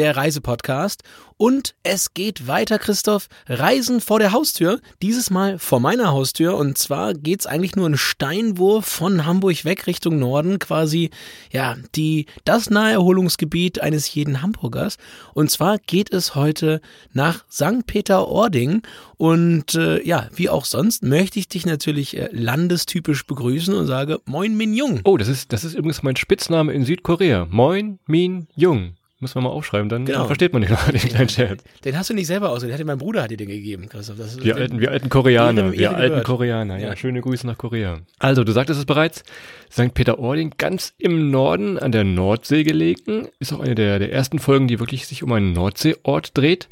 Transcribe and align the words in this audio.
der 0.00 0.16
Reisepodcast. 0.16 1.02
Und 1.36 1.74
es 1.82 2.12
geht 2.12 2.48
weiter, 2.48 2.78
Christoph. 2.78 3.28
Reisen 3.46 4.00
vor 4.00 4.18
der 4.18 4.32
Haustür. 4.32 4.80
Dieses 5.00 5.30
Mal 5.30 5.58
vor 5.58 5.80
meiner 5.80 6.12
Haustür. 6.12 6.56
Und 6.56 6.76
zwar 6.76 7.14
geht's 7.14 7.46
eigentlich 7.46 7.76
nur 7.76 7.86
einen 7.86 7.96
Steinwurf 7.96 8.84
von 8.84 9.24
Hamburg 9.24 9.64
weg 9.64 9.86
Richtung 9.86 10.18
Norden. 10.18 10.58
Quasi, 10.58 11.10
ja, 11.50 11.76
die, 11.94 12.26
das 12.44 12.68
Naherholungsgebiet 12.68 13.80
eines 13.80 14.12
jeden 14.14 14.42
Hamburgers. 14.42 14.98
Und 15.32 15.50
zwar 15.50 15.78
geht 15.78 16.12
es 16.12 16.34
heute 16.34 16.80
nach 17.12 17.44
St. 17.50 17.86
Peter-Ording. 17.86 18.82
Und 19.16 19.74
äh, 19.74 20.06
ja, 20.06 20.28
wie 20.34 20.50
auch 20.50 20.64
sonst 20.66 21.02
möchte 21.02 21.38
ich 21.38 21.48
dich 21.48 21.64
natürlich 21.64 22.16
äh, 22.18 22.28
landestypisch 22.32 23.26
begrüßen 23.26 23.74
und 23.74 23.86
sage 23.86 24.20
Moin 24.26 24.56
Min 24.56 24.74
Jung. 24.74 25.00
Oh, 25.04 25.16
das 25.16 25.28
ist, 25.28 25.52
das 25.52 25.64
ist 25.64 25.74
übrigens 25.74 26.02
mein 26.02 26.16
Spitzname 26.16 26.72
in 26.72 26.84
Südkorea. 26.84 27.46
Moin 27.50 27.98
Min 28.06 28.46
Jung. 28.54 28.94
Muss 29.22 29.34
man 29.34 29.44
mal 29.44 29.50
aufschreiben, 29.50 29.88
dann 29.90 30.06
Genau. 30.06 30.24
versteht 30.24 30.52
man 30.54 30.62
den, 30.62 30.70
den 30.92 30.98
kleinen 31.00 31.28
Scherz. 31.28 31.62
Den 31.84 31.96
hast 31.98 32.08
du 32.08 32.14
nicht 32.14 32.26
selber 32.26 32.48
ausgedacht, 32.50 32.82
mein 32.84 32.96
Bruder 32.98 33.22
hat 33.22 33.30
dir 33.30 33.36
den 33.36 33.48
gegeben, 33.48 33.88
Christoph. 33.88 34.16
Das 34.16 34.42
Wir 34.42 34.56
alten, 34.56 34.80
wir 34.80 34.90
alten 34.90 35.10
Koreaner, 35.10 35.72
wir 35.72 35.78
Ehre 35.80 35.94
alten. 35.94 36.22
Koreaner. 36.22 36.78
Ja, 36.78 36.88
Ja. 36.88 36.96
schöne 36.96 37.20
Grüße 37.20 37.46
nach 37.46 37.58
Korea. 37.58 37.98
Also, 38.18 38.44
du 38.44 38.52
sagtest 38.52 38.80
es 38.80 38.86
bereits, 38.86 39.22
St. 39.70 39.92
Peter-Ording, 39.92 40.54
ganz 40.56 40.94
im 40.98 41.30
Norden 41.30 41.78
an 41.78 41.92
der 41.92 42.04
Nordsee 42.04 42.64
gelegen, 42.64 43.28
ist 43.38 43.52
auch 43.52 43.60
eine 43.60 43.74
der, 43.74 43.98
der 43.98 44.10
ersten 44.12 44.38
Folgen, 44.38 44.68
die 44.68 44.80
wirklich 44.80 45.06
sich 45.06 45.22
um 45.22 45.32
einen 45.32 45.52
Nordseeort 45.52 46.36
dreht. 46.36 46.68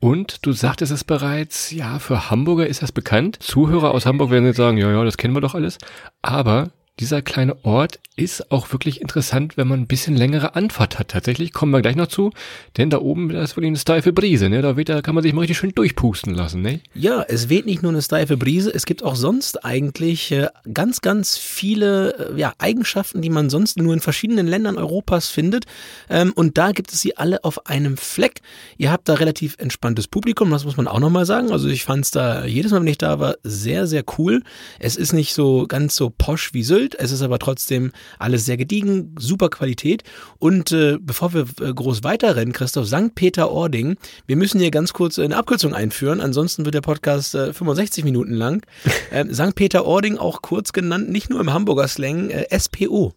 Und 0.00 0.44
du 0.44 0.50
sagtest 0.50 0.90
es 0.90 1.04
bereits, 1.04 1.70
ja, 1.70 2.00
für 2.00 2.28
Hamburger 2.28 2.66
ist 2.66 2.82
das 2.82 2.90
bekannt. 2.90 3.38
Zuhörer 3.40 3.92
aus 3.92 4.04
Hamburg 4.06 4.32
werden 4.32 4.46
jetzt 4.46 4.56
sagen, 4.56 4.76
ja, 4.76 4.90
ja, 4.90 5.04
das 5.04 5.16
kennen 5.16 5.34
wir 5.36 5.40
doch 5.40 5.54
alles. 5.54 5.78
Aber 6.22 6.70
dieser 7.00 7.22
kleine 7.22 7.64
Ort 7.64 7.98
ist 8.14 8.52
auch 8.52 8.70
wirklich 8.72 9.00
interessant, 9.00 9.56
wenn 9.56 9.66
man 9.66 9.80
ein 9.80 9.86
bisschen 9.86 10.14
längere 10.14 10.54
Anfahrt 10.54 10.98
hat. 10.98 11.08
Tatsächlich 11.08 11.52
kommen 11.52 11.72
wir 11.72 11.80
gleich 11.80 11.96
noch 11.96 12.08
zu, 12.08 12.30
denn 12.76 12.90
da 12.90 12.98
oben 12.98 13.30
da 13.30 13.42
ist 13.42 13.56
wirklich 13.56 13.68
eine 13.68 13.78
steife 13.78 14.12
Brise, 14.12 14.50
ne? 14.50 14.60
Da, 14.60 14.76
weht, 14.76 14.90
da 14.90 15.00
kann 15.00 15.14
man 15.14 15.22
sich 15.22 15.32
mal 15.32 15.40
richtig 15.40 15.56
schön 15.56 15.72
durchpusten 15.74 16.34
lassen, 16.34 16.60
ne? 16.60 16.80
Ja, 16.94 17.22
es 17.22 17.48
weht 17.48 17.64
nicht 17.64 17.82
nur 17.82 17.90
eine 17.90 18.02
steife 18.02 18.36
Brise, 18.36 18.72
es 18.72 18.84
gibt 18.84 19.02
auch 19.02 19.16
sonst 19.16 19.64
eigentlich 19.64 20.30
äh, 20.32 20.48
ganz, 20.74 21.00
ganz 21.00 21.38
viele 21.38 22.34
äh, 22.34 22.38
ja, 22.38 22.52
Eigenschaften, 22.58 23.22
die 23.22 23.30
man 23.30 23.48
sonst 23.48 23.78
nur 23.78 23.94
in 23.94 24.00
verschiedenen 24.00 24.46
Ländern 24.46 24.76
Europas 24.76 25.28
findet. 25.28 25.64
Ähm, 26.10 26.32
und 26.34 26.58
da 26.58 26.72
gibt 26.72 26.92
es 26.92 27.00
sie 27.00 27.16
alle 27.16 27.44
auf 27.44 27.66
einem 27.66 27.96
Fleck. 27.96 28.42
Ihr 28.76 28.92
habt 28.92 29.08
da 29.08 29.14
relativ 29.14 29.56
entspanntes 29.58 30.06
Publikum, 30.06 30.50
das 30.50 30.66
muss 30.66 30.76
man 30.76 30.86
auch 30.86 31.00
nochmal 31.00 31.24
sagen. 31.24 31.50
Also 31.50 31.68
ich 31.68 31.84
fand 31.84 32.04
es 32.04 32.10
da 32.10 32.44
jedes 32.44 32.72
Mal, 32.72 32.80
wenn 32.80 32.86
ich 32.88 32.98
da 32.98 33.18
war, 33.18 33.36
sehr, 33.42 33.86
sehr 33.86 34.04
cool. 34.18 34.42
Es 34.78 34.96
ist 34.96 35.14
nicht 35.14 35.32
so 35.32 35.66
ganz 35.66 35.96
so 35.96 36.10
posch 36.10 36.52
wie 36.52 36.62
Sylt, 36.62 36.81
es 36.98 37.10
ist 37.12 37.22
aber 37.22 37.38
trotzdem 37.38 37.92
alles 38.18 38.44
sehr 38.44 38.56
gediegen, 38.56 39.14
super 39.18 39.48
Qualität. 39.48 40.02
Und 40.38 40.72
äh, 40.72 40.98
bevor 41.00 41.32
wir 41.34 41.46
äh, 41.60 41.72
groß 41.72 42.02
weiterrennen, 42.04 42.52
Christoph, 42.52 42.86
St. 42.88 43.14
Peter-Ording, 43.14 43.96
wir 44.26 44.36
müssen 44.36 44.60
hier 44.60 44.70
ganz 44.70 44.92
kurz 44.92 45.18
eine 45.18 45.36
Abkürzung 45.36 45.74
einführen, 45.74 46.20
ansonsten 46.20 46.64
wird 46.64 46.74
der 46.74 46.80
Podcast 46.80 47.34
äh, 47.34 47.52
65 47.52 48.04
Minuten 48.04 48.34
lang. 48.34 48.62
Ähm, 49.14 49.34
St. 49.34 49.54
Peter-Ording, 49.54 50.16
auch 50.16 50.40
kurz 50.40 50.72
genannt, 50.72 51.10
nicht 51.10 51.28
nur 51.28 51.38
im 51.40 51.52
Hamburger 51.52 51.86
Slang, 51.86 52.30
äh, 52.30 52.46
SPO. 52.58 53.12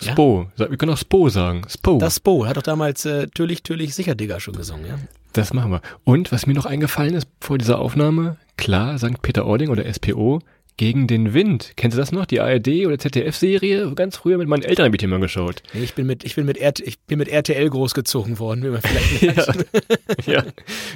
Ja. 0.00 0.12
Spo. 0.12 0.46
Sa- 0.56 0.70
Wir 0.70 0.76
können 0.76 0.92
auch 0.92 0.98
Spo 0.98 1.28
sagen. 1.30 1.62
Spo. 1.68 1.98
Das 1.98 2.16
SPO, 2.16 2.46
hat 2.46 2.56
doch 2.56 2.62
damals 2.62 3.04
äh, 3.04 3.26
Türlich, 3.28 3.62
Türlich, 3.64 3.94
sicher 3.94 4.14
Digger 4.14 4.38
schon 4.38 4.54
gesungen, 4.54 4.86
ja? 4.86 4.98
Das 5.32 5.52
machen 5.52 5.70
wir. 5.72 5.80
Und 6.04 6.30
was 6.30 6.46
mir 6.46 6.54
noch 6.54 6.66
eingefallen 6.66 7.14
ist 7.14 7.26
vor 7.40 7.58
dieser 7.58 7.78
Aufnahme, 7.80 8.36
klar, 8.56 8.98
St. 8.98 9.20
Peter-Ording 9.22 9.70
oder 9.70 9.92
SPO, 9.92 10.40
gegen 10.76 11.06
den 11.06 11.34
Wind. 11.34 11.72
Kennst 11.76 11.96
du 11.96 12.00
das 12.00 12.12
noch? 12.12 12.26
Die 12.26 12.40
ARD 12.40 12.86
oder 12.86 12.98
ZDF-Serie? 12.98 13.92
Ganz 13.94 14.16
früher 14.16 14.38
mit 14.38 14.48
meinen 14.48 14.62
Eltern 14.62 14.86
habe 14.86 14.96
ich 14.96 15.00
die 15.00 15.06
mal 15.06 15.20
geschaut. 15.20 15.62
Nee, 15.72 15.84
ich 15.84 15.94
bin 15.94 16.06
mit, 16.06 16.24
ich 16.24 16.34
bin 16.34 16.46
mit, 16.46 16.60
RT, 16.60 16.80
ich 16.80 16.98
bin 17.00 17.18
mit 17.18 17.28
RTL 17.28 17.68
großgezogen 17.68 18.38
worden, 18.38 18.62
wie 18.64 18.68
man 18.68 18.80
vielleicht 18.80 19.22
Ja, 20.26 20.32
ja 20.32 20.44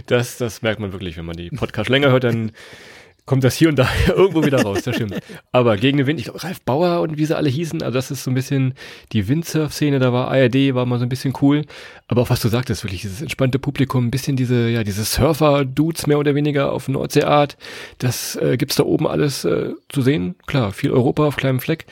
das, 0.07 0.39
das 0.39 0.63
merkt 0.63 0.81
man 0.81 0.93
wirklich, 0.93 1.17
wenn 1.17 1.27
man 1.27 1.37
die 1.37 1.51
Podcast 1.51 1.89
länger 1.89 2.11
hört, 2.11 2.25
dann 2.25 2.53
kommt 3.27 3.45
das 3.45 3.57
hier 3.57 3.69
und 3.69 3.79
da 3.79 3.89
irgendwo 4.09 4.45
wieder 4.45 4.63
raus, 4.63 4.83
das 4.85 4.95
stimmt. 4.95 5.19
Aber 5.53 5.77
gegen 5.77 5.99
den 5.99 6.07
Wind, 6.07 6.19
ich 6.19 6.27
glaube, 6.27 6.43
Ralf 6.43 6.63
Bauer 6.63 7.01
und 7.01 7.19
wie 7.19 7.27
sie 7.27 7.37
alle 7.37 7.51
hießen, 7.51 7.83
also 7.83 7.95
das 7.95 8.11
ist 8.11 8.25
so 8.25 8.31
ein 8.31 8.35
bisschen 8.35 8.75
die 9.13 9.29
Windsurf-Szene, 9.29 9.99
da 9.99 10.13
war 10.13 10.29
ARD, 10.29 10.75
war 10.75 10.87
mal 10.87 10.99
so 10.99 11.05
ein 11.05 11.09
bisschen 11.09 11.35
cool. 11.43 11.65
Aber 12.09 12.23
auch 12.23 12.31
was 12.31 12.41
du 12.41 12.49
sagtest, 12.49 12.85
wirklich 12.85 13.03
dieses 13.03 13.21
entspannte 13.21 13.59
Publikum, 13.59 14.07
ein 14.07 14.11
bisschen 14.11 14.37
diese, 14.37 14.69
ja, 14.69 14.85
diese 14.85 15.05
Surfer-Dudes 15.05 16.07
mehr 16.07 16.19
oder 16.19 16.35
weniger 16.35 16.73
auf 16.73 16.89
Nordseeart, 16.89 17.57
das 17.99 18.37
äh, 18.37 18.57
gibt's 18.57 18.77
da 18.77 18.85
oben 18.85 19.07
alles 19.07 19.45
äh, 19.45 19.73
zu 19.89 20.03
sehen. 20.03 20.37
Klar, 20.47 20.73
viel 20.73 20.93
Europa 20.93 21.27
auf 21.27 21.37
kleinem 21.37 21.61
Fleck. 21.61 21.87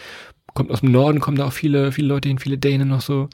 Kommt 0.54 0.70
aus 0.70 0.80
dem 0.80 0.92
Norden, 0.92 1.18
kommen 1.18 1.36
da 1.36 1.46
auch 1.46 1.52
viele, 1.52 1.90
viele 1.90 2.06
Leute 2.06 2.28
hin, 2.28 2.38
viele 2.38 2.58
Dänen 2.58 2.88
noch 2.88 3.00
so. 3.00 3.28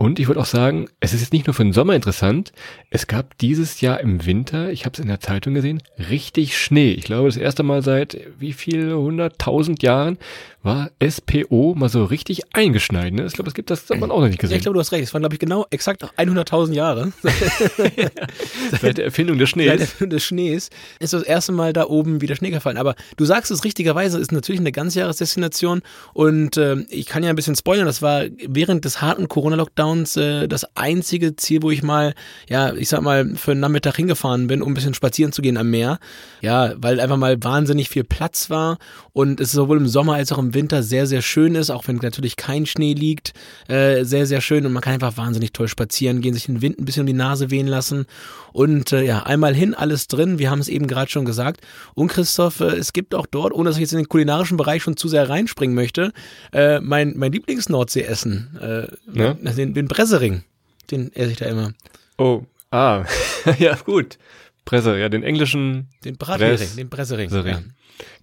Und 0.00 0.18
ich 0.18 0.28
würde 0.28 0.40
auch 0.40 0.46
sagen, 0.46 0.88
es 1.00 1.12
ist 1.12 1.20
jetzt 1.20 1.34
nicht 1.34 1.46
nur 1.46 1.52
für 1.52 1.62
den 1.62 1.74
Sommer 1.74 1.94
interessant. 1.94 2.54
Es 2.88 3.06
gab 3.06 3.36
dieses 3.36 3.82
Jahr 3.82 4.00
im 4.00 4.24
Winter, 4.24 4.72
ich 4.72 4.86
habe 4.86 4.94
es 4.94 4.98
in 4.98 5.08
der 5.08 5.20
Zeitung 5.20 5.52
gesehen, 5.52 5.82
richtig 6.08 6.56
Schnee. 6.56 6.92
Ich 6.92 7.04
glaube, 7.04 7.28
das 7.28 7.36
erste 7.36 7.62
Mal 7.64 7.82
seit 7.82 8.18
wie 8.38 8.54
viel, 8.54 8.94
hunderttausend 8.94 9.82
Jahren 9.82 10.16
war 10.62 10.90
SPO 11.06 11.74
mal 11.74 11.88
so 11.88 12.04
richtig 12.04 12.42
eingeschneit. 12.54 13.12
Ne? 13.14 13.24
Ich 13.24 13.32
glaube, 13.32 13.48
es 13.48 13.54
gibt 13.54 13.70
das 13.70 13.88
hat 13.88 13.98
man 13.98 14.10
auch 14.10 14.20
noch 14.20 14.26
nicht 14.26 14.36
Ja, 14.36 14.40
gesehen. 14.42 14.56
ich 14.58 14.62
glaube, 14.62 14.74
du 14.74 14.80
hast 14.80 14.92
recht. 14.92 15.04
Es 15.04 15.14
waren, 15.14 15.22
glaube 15.22 15.34
ich, 15.34 15.38
genau 15.38 15.66
exakt 15.70 16.04
100.000 16.18 16.72
Jahre. 16.74 17.12
seit 18.80 18.98
der 18.98 19.04
Erfindung 19.04 19.38
des 19.38 19.48
Schnees. 19.50 19.68
Seit 19.80 20.00
der- 20.00 20.06
des 20.08 20.24
Schnees 20.24 20.70
ist 20.98 21.12
das 21.12 21.22
erste 21.22 21.52
Mal 21.52 21.72
da 21.72 21.86
oben 21.86 22.20
wieder 22.20 22.34
Schnee 22.36 22.50
gefallen. 22.50 22.76
Aber 22.76 22.94
du 23.16 23.24
sagst 23.24 23.50
es 23.50 23.64
richtigerweise, 23.64 24.18
ist 24.18 24.32
natürlich 24.32 24.60
eine 24.60 24.72
Ganzjahresdestination. 24.72 25.82
Und 26.12 26.56
ähm, 26.56 26.86
ich 26.90 27.06
kann 27.06 27.22
ja 27.22 27.30
ein 27.30 27.36
bisschen 27.36 27.56
spoilern, 27.56 27.86
das 27.86 28.02
war 28.02 28.24
während 28.46 28.84
des 28.84 29.00
harten 29.00 29.28
Corona-Lockdowns 29.28 30.16
äh, 30.16 30.48
das 30.48 30.66
einzige 30.76 31.36
Ziel, 31.36 31.62
wo 31.62 31.70
ich 31.70 31.82
mal, 31.82 32.14
ja, 32.48 32.74
ich 32.74 32.88
sag 32.88 33.02
mal, 33.02 33.34
für 33.36 33.52
einen 33.52 33.60
Nachmittag 33.60 33.96
hingefahren 33.96 34.46
bin, 34.46 34.62
um 34.62 34.72
ein 34.72 34.74
bisschen 34.74 34.94
spazieren 34.94 35.32
zu 35.32 35.42
gehen 35.42 35.56
am 35.56 35.70
Meer. 35.70 35.98
Ja, 36.40 36.72
weil 36.76 37.00
einfach 37.00 37.16
mal 37.16 37.42
wahnsinnig 37.42 37.88
viel 37.88 38.04
Platz 38.04 38.50
war 38.50 38.78
und 39.12 39.40
es 39.40 39.52
sowohl 39.52 39.76
im 39.78 39.88
Sommer 39.88 40.14
als 40.14 40.32
auch 40.32 40.38
im 40.38 40.49
Winter 40.54 40.82
sehr, 40.82 41.06
sehr 41.06 41.22
schön 41.22 41.54
ist, 41.54 41.70
auch 41.70 41.86
wenn 41.88 41.96
natürlich 41.96 42.36
kein 42.36 42.66
Schnee 42.66 42.94
liegt. 42.94 43.32
Äh, 43.68 44.04
sehr, 44.04 44.26
sehr 44.26 44.40
schön 44.40 44.66
und 44.66 44.72
man 44.72 44.82
kann 44.82 44.94
einfach 44.94 45.16
wahnsinnig 45.16 45.52
toll 45.52 45.68
spazieren 45.68 46.20
gehen, 46.20 46.34
sich 46.34 46.46
den 46.46 46.62
Wind 46.62 46.78
ein 46.78 46.84
bisschen 46.84 47.02
um 47.02 47.06
die 47.06 47.12
Nase 47.12 47.50
wehen 47.50 47.66
lassen. 47.66 48.06
Und 48.52 48.92
äh, 48.92 49.02
ja, 49.02 49.22
einmal 49.22 49.54
hin, 49.54 49.74
alles 49.74 50.08
drin. 50.08 50.38
Wir 50.38 50.50
haben 50.50 50.60
es 50.60 50.68
eben 50.68 50.86
gerade 50.86 51.10
schon 51.10 51.24
gesagt. 51.24 51.60
Und 51.94 52.08
Christoph, 52.08 52.60
äh, 52.60 52.76
es 52.76 52.92
gibt 52.92 53.14
auch 53.14 53.26
dort, 53.26 53.52
ohne 53.52 53.70
dass 53.70 53.76
ich 53.76 53.82
jetzt 53.82 53.92
in 53.92 53.98
den 53.98 54.08
kulinarischen 54.08 54.56
Bereich 54.56 54.82
schon 54.82 54.96
zu 54.96 55.08
sehr 55.08 55.28
reinspringen 55.28 55.74
möchte, 55.74 56.12
äh, 56.52 56.80
mein, 56.80 57.14
mein 57.16 57.32
Lieblings-Nordsee-Essen, 57.32 58.58
äh, 58.60 58.86
Ja? 59.18 59.34
den, 59.34 59.74
den 59.74 59.88
Bressering. 59.88 60.42
Den 60.90 61.12
esse 61.14 61.30
ich 61.32 61.38
da 61.38 61.46
immer. 61.46 61.72
Oh, 62.18 62.42
ah, 62.70 63.04
ja 63.58 63.76
gut. 63.76 64.18
Presse, 64.64 64.98
ja, 64.98 65.08
den 65.08 65.22
englischen 65.22 65.88
Den 66.04 66.16
Brathering, 66.16 66.56
Bress- 66.56 66.76
den. 66.76 66.88
Bressering. 66.88 67.30
Ja. 67.30 67.60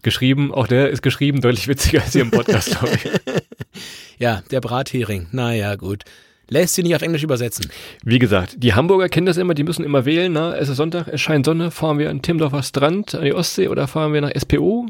geschrieben, 0.02 0.54
auch 0.54 0.68
der 0.68 0.90
ist 0.90 1.02
geschrieben 1.02 1.42
deutlich 1.42 1.68
witziger 1.68 2.02
als 2.02 2.14
hier 2.14 2.22
im 2.22 2.32
Podcast, 2.32 2.78
glaube 2.80 2.96
ich. 2.96 3.44
ja, 4.20 4.42
der 4.52 4.62
Brathering. 4.62 5.28
Naja, 5.32 5.76
gut. 5.76 6.04
Lässt 6.50 6.76
sich 6.76 6.86
nicht 6.86 6.96
auf 6.96 7.02
Englisch 7.02 7.24
übersetzen. 7.24 7.70
Wie 8.06 8.20
gesagt, 8.20 8.56
die 8.64 8.74
Hamburger 8.74 9.10
kennen 9.10 9.26
das 9.26 9.36
immer, 9.36 9.54
die 9.54 9.66
müssen 9.66 9.84
immer 9.84 10.06
wählen, 10.06 10.32
na, 10.32 10.56
es 10.56 10.70
ist 10.70 10.78
Sonntag, 10.78 11.10
es 11.10 11.20
scheint 11.20 11.46
Sonne, 11.46 11.72
fahren 11.72 12.00
wir 12.00 12.10
an 12.10 12.22
Timmendorfer 12.22 12.64
Strand, 12.64 13.14
an 13.16 13.26
die 13.26 13.34
Ostsee 13.34 13.68
oder 13.68 13.86
fahren 13.86 14.14
wir 14.14 14.22
nach 14.22 14.32
SPO? 14.34 14.86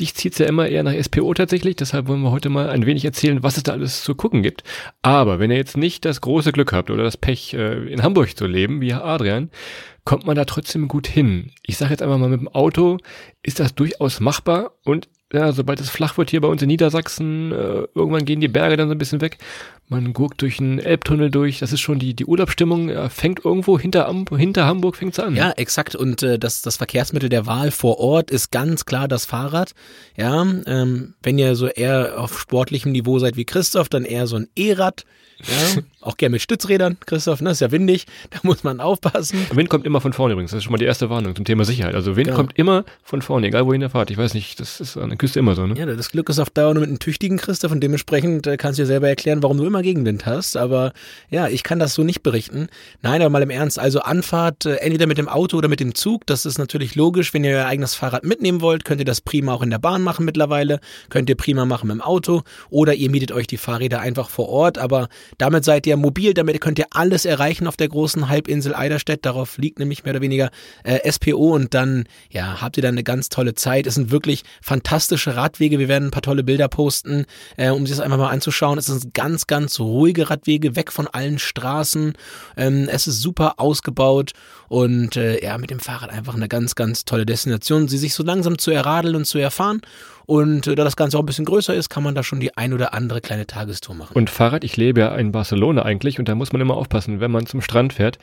Dich 0.00 0.14
zieht's 0.14 0.38
ja 0.38 0.46
immer 0.46 0.68
eher 0.68 0.82
nach 0.82 0.94
SPO 0.98 1.34
tatsächlich, 1.34 1.76
deshalb 1.76 2.08
wollen 2.08 2.22
wir 2.22 2.30
heute 2.30 2.48
mal 2.48 2.70
ein 2.70 2.86
wenig 2.86 3.04
erzählen, 3.04 3.42
was 3.42 3.58
es 3.58 3.62
da 3.62 3.72
alles 3.72 4.02
zu 4.02 4.14
gucken 4.14 4.42
gibt. 4.42 4.64
Aber 5.02 5.38
wenn 5.38 5.50
ihr 5.50 5.58
jetzt 5.58 5.76
nicht 5.76 6.06
das 6.06 6.22
große 6.22 6.50
Glück 6.50 6.72
habt 6.72 6.88
oder 6.90 7.04
das 7.04 7.18
Pech, 7.18 7.52
äh, 7.52 7.92
in 7.92 8.02
Hamburg 8.02 8.34
zu 8.34 8.46
leben, 8.46 8.80
wie 8.80 8.94
Herr 8.94 9.04
Adrian, 9.04 9.50
kommt 10.04 10.26
man 10.26 10.36
da 10.36 10.44
trotzdem 10.44 10.88
gut 10.88 11.06
hin. 11.06 11.52
Ich 11.62 11.76
sage 11.76 11.92
jetzt 11.92 12.02
einfach 12.02 12.18
mal, 12.18 12.28
mit 12.28 12.40
dem 12.40 12.48
Auto 12.48 12.98
ist 13.42 13.60
das 13.60 13.74
durchaus 13.74 14.20
machbar 14.20 14.72
und 14.84 15.08
ja, 15.32 15.52
sobald 15.52 15.80
es 15.80 15.88
flach 15.88 16.18
wird 16.18 16.30
hier 16.30 16.42
bei 16.42 16.48
uns 16.48 16.60
in 16.60 16.68
Niedersachsen, 16.68 17.52
äh, 17.52 17.86
irgendwann 17.94 18.26
gehen 18.26 18.40
die 18.40 18.48
Berge 18.48 18.76
dann 18.76 18.88
so 18.88 18.94
ein 18.94 18.98
bisschen 18.98 19.22
weg. 19.22 19.38
Man 19.92 20.14
guckt 20.14 20.40
durch 20.40 20.58
einen 20.58 20.78
Elbtunnel 20.78 21.30
durch. 21.30 21.58
Das 21.58 21.70
ist 21.72 21.80
schon 21.80 21.98
die, 21.98 22.14
die 22.14 22.24
Urlaubsstimmung. 22.24 22.88
Äh, 22.88 23.10
fängt 23.10 23.44
irgendwo 23.44 23.78
hinter, 23.78 24.08
Am 24.08 24.24
hinter 24.34 24.64
Hamburg 24.64 24.96
fängt's 24.96 25.18
an. 25.20 25.36
Ja, 25.36 25.50
exakt. 25.52 25.94
Und 25.94 26.22
äh, 26.22 26.38
das, 26.38 26.62
das 26.62 26.78
Verkehrsmittel 26.78 27.28
der 27.28 27.44
Wahl 27.46 27.70
vor 27.70 27.98
Ort 28.00 28.30
ist 28.30 28.50
ganz 28.50 28.86
klar 28.86 29.06
das 29.06 29.26
Fahrrad. 29.26 29.72
Ja, 30.16 30.42
ähm, 30.66 31.14
wenn 31.22 31.38
ihr 31.38 31.54
so 31.56 31.66
eher 31.66 32.14
auf 32.18 32.40
sportlichem 32.40 32.90
Niveau 32.92 33.18
seid 33.18 33.36
wie 33.36 33.44
Christoph, 33.44 33.90
dann 33.90 34.06
eher 34.06 34.26
so 34.26 34.36
ein 34.36 34.48
E-Rad. 34.56 35.04
Ja, 35.44 35.82
Auch 36.02 36.16
gerne 36.16 36.32
mit 36.32 36.42
Stützrädern, 36.42 36.96
Christoph, 37.06 37.40
ne? 37.42 37.50
Ist 37.50 37.60
ja 37.60 37.70
windig, 37.70 38.06
da 38.30 38.38
muss 38.42 38.64
man 38.64 38.80
aufpassen. 38.80 39.46
Wind 39.52 39.68
kommt 39.68 39.86
immer 39.86 40.00
von 40.00 40.12
vorne 40.12 40.32
übrigens. 40.32 40.50
Das 40.50 40.58
ist 40.58 40.64
schon 40.64 40.72
mal 40.72 40.78
die 40.78 40.84
erste 40.84 41.10
Warnung 41.10 41.36
zum 41.36 41.44
Thema 41.44 41.64
Sicherheit. 41.64 41.94
Also 41.94 42.16
Wind 42.16 42.26
Genau. 42.28 42.36
kommt 42.36 42.58
immer 42.58 42.84
von 43.02 43.22
vorne, 43.22 43.46
egal 43.48 43.66
wohin 43.66 43.82
er 43.82 43.90
fahrt. 43.90 44.10
Ich 44.10 44.18
weiß 44.18 44.34
nicht, 44.34 44.58
das 44.58 44.80
ist 44.80 44.96
an 44.96 45.10
der 45.10 45.18
Küste 45.18 45.38
immer 45.38 45.54
so, 45.54 45.66
ne? 45.66 45.74
Ja, 45.78 45.86
das 45.86 46.10
Glück 46.10 46.28
ist 46.28 46.38
auf 46.38 46.50
Dauer 46.50 46.74
nur 46.74 46.80
mit 46.80 46.88
einem 46.90 46.98
tüchtigen 46.98 47.38
Christoph 47.38 47.72
und 47.72 47.80
dementsprechend 47.80 48.46
äh, 48.46 48.56
kannst 48.56 48.78
du 48.78 48.82
dir 48.82 48.86
selber 48.86 49.08
erklären, 49.08 49.42
warum 49.42 49.58
du 49.58 49.64
immer 49.64 49.81
Gegenwind 49.82 50.26
hast. 50.26 50.56
Aber 50.56 50.92
ja, 51.30 51.48
ich 51.48 51.62
kann 51.62 51.78
das 51.78 51.94
so 51.94 52.02
nicht 52.02 52.22
berichten. 52.22 52.68
Nein, 53.02 53.20
aber 53.20 53.30
mal 53.30 53.42
im 53.42 53.50
Ernst. 53.50 53.78
Also 53.78 54.00
Anfahrt 54.00 54.66
äh, 54.66 54.76
entweder 54.76 55.06
mit 55.06 55.18
dem 55.18 55.28
Auto 55.28 55.56
oder 55.58 55.68
mit 55.68 55.80
dem 55.80 55.94
Zug. 55.94 56.26
Das 56.26 56.46
ist 56.46 56.58
natürlich 56.58 56.94
logisch. 56.94 57.34
Wenn 57.34 57.44
ihr 57.44 57.56
euer 57.56 57.66
eigenes 57.66 57.94
Fahrrad 57.94 58.24
mitnehmen 58.24 58.60
wollt, 58.60 58.84
könnt 58.84 59.00
ihr 59.00 59.04
das 59.04 59.20
prima 59.20 59.52
auch 59.52 59.62
in 59.62 59.70
der 59.70 59.78
Bahn 59.78 60.02
machen 60.02 60.24
mittlerweile. 60.24 60.80
Könnt 61.08 61.28
ihr 61.28 61.36
prima 61.36 61.64
machen 61.64 61.88
mit 61.88 61.96
dem 61.96 62.00
Auto. 62.00 62.42
Oder 62.70 62.94
ihr 62.94 63.10
mietet 63.10 63.32
euch 63.32 63.46
die 63.46 63.56
Fahrräder 63.56 64.00
einfach 64.00 64.30
vor 64.30 64.48
Ort. 64.48 64.78
Aber 64.78 65.08
damit 65.38 65.64
seid 65.64 65.86
ihr 65.86 65.96
mobil. 65.96 66.34
Damit 66.34 66.60
könnt 66.60 66.78
ihr 66.78 66.86
alles 66.90 67.24
erreichen 67.24 67.66
auf 67.66 67.76
der 67.76 67.88
großen 67.88 68.28
Halbinsel 68.28 68.74
Eiderstedt. 68.74 69.24
Darauf 69.26 69.58
liegt 69.58 69.78
nämlich 69.78 70.04
mehr 70.04 70.14
oder 70.14 70.22
weniger 70.22 70.50
äh, 70.84 71.10
SPO. 71.10 71.54
Und 71.54 71.74
dann, 71.74 72.04
ja, 72.30 72.60
habt 72.60 72.76
ihr 72.76 72.82
dann 72.82 72.94
eine 72.94 73.04
ganz 73.04 73.28
tolle 73.28 73.54
Zeit. 73.54 73.86
Es 73.86 73.94
sind 73.94 74.10
wirklich 74.10 74.42
fantastische 74.60 75.36
Radwege. 75.36 75.78
Wir 75.78 75.88
werden 75.88 76.08
ein 76.08 76.10
paar 76.10 76.22
tolle 76.22 76.44
Bilder 76.44 76.68
posten, 76.68 77.26
äh, 77.56 77.70
um 77.70 77.86
sich 77.86 77.96
das 77.96 78.04
einfach 78.04 78.18
mal 78.18 78.30
anzuschauen. 78.30 78.78
Es 78.78 78.86
sind 78.86 79.14
ganz, 79.14 79.46
ganz 79.46 79.61
ruhige 79.84 80.30
Radwege, 80.30 80.76
weg 80.76 80.92
von 80.92 81.06
allen 81.06 81.38
Straßen. 81.38 82.14
Ähm, 82.56 82.88
es 82.90 83.06
ist 83.06 83.20
super 83.20 83.54
ausgebaut 83.58 84.32
und 84.68 85.16
äh, 85.16 85.42
ja, 85.42 85.58
mit 85.58 85.70
dem 85.70 85.80
Fahrrad 85.80 86.10
einfach 86.10 86.34
eine 86.34 86.48
ganz, 86.48 86.74
ganz 86.74 87.04
tolle 87.04 87.26
Destination, 87.26 87.88
sie 87.88 87.98
sich 87.98 88.14
so 88.14 88.22
langsam 88.22 88.58
zu 88.58 88.70
erradeln 88.70 89.16
und 89.16 89.26
zu 89.26 89.38
erfahren. 89.38 89.82
Und 90.26 90.66
äh, 90.66 90.74
da 90.74 90.84
das 90.84 90.96
Ganze 90.96 91.16
auch 91.18 91.22
ein 91.22 91.26
bisschen 91.26 91.44
größer 91.44 91.74
ist, 91.74 91.88
kann 91.88 92.02
man 92.02 92.14
da 92.14 92.22
schon 92.22 92.40
die 92.40 92.56
ein 92.56 92.72
oder 92.72 92.94
andere 92.94 93.20
kleine 93.20 93.46
Tagestour 93.46 93.94
machen. 93.94 94.14
Und 94.14 94.30
Fahrrad, 94.30 94.64
ich 94.64 94.76
lebe 94.76 95.00
ja 95.00 95.14
in 95.16 95.32
Barcelona 95.32 95.82
eigentlich 95.82 96.18
und 96.18 96.28
da 96.28 96.34
muss 96.34 96.52
man 96.52 96.60
immer 96.60 96.76
aufpassen, 96.76 97.20
wenn 97.20 97.30
man 97.30 97.46
zum 97.46 97.60
Strand 97.60 97.92
fährt 97.94 98.18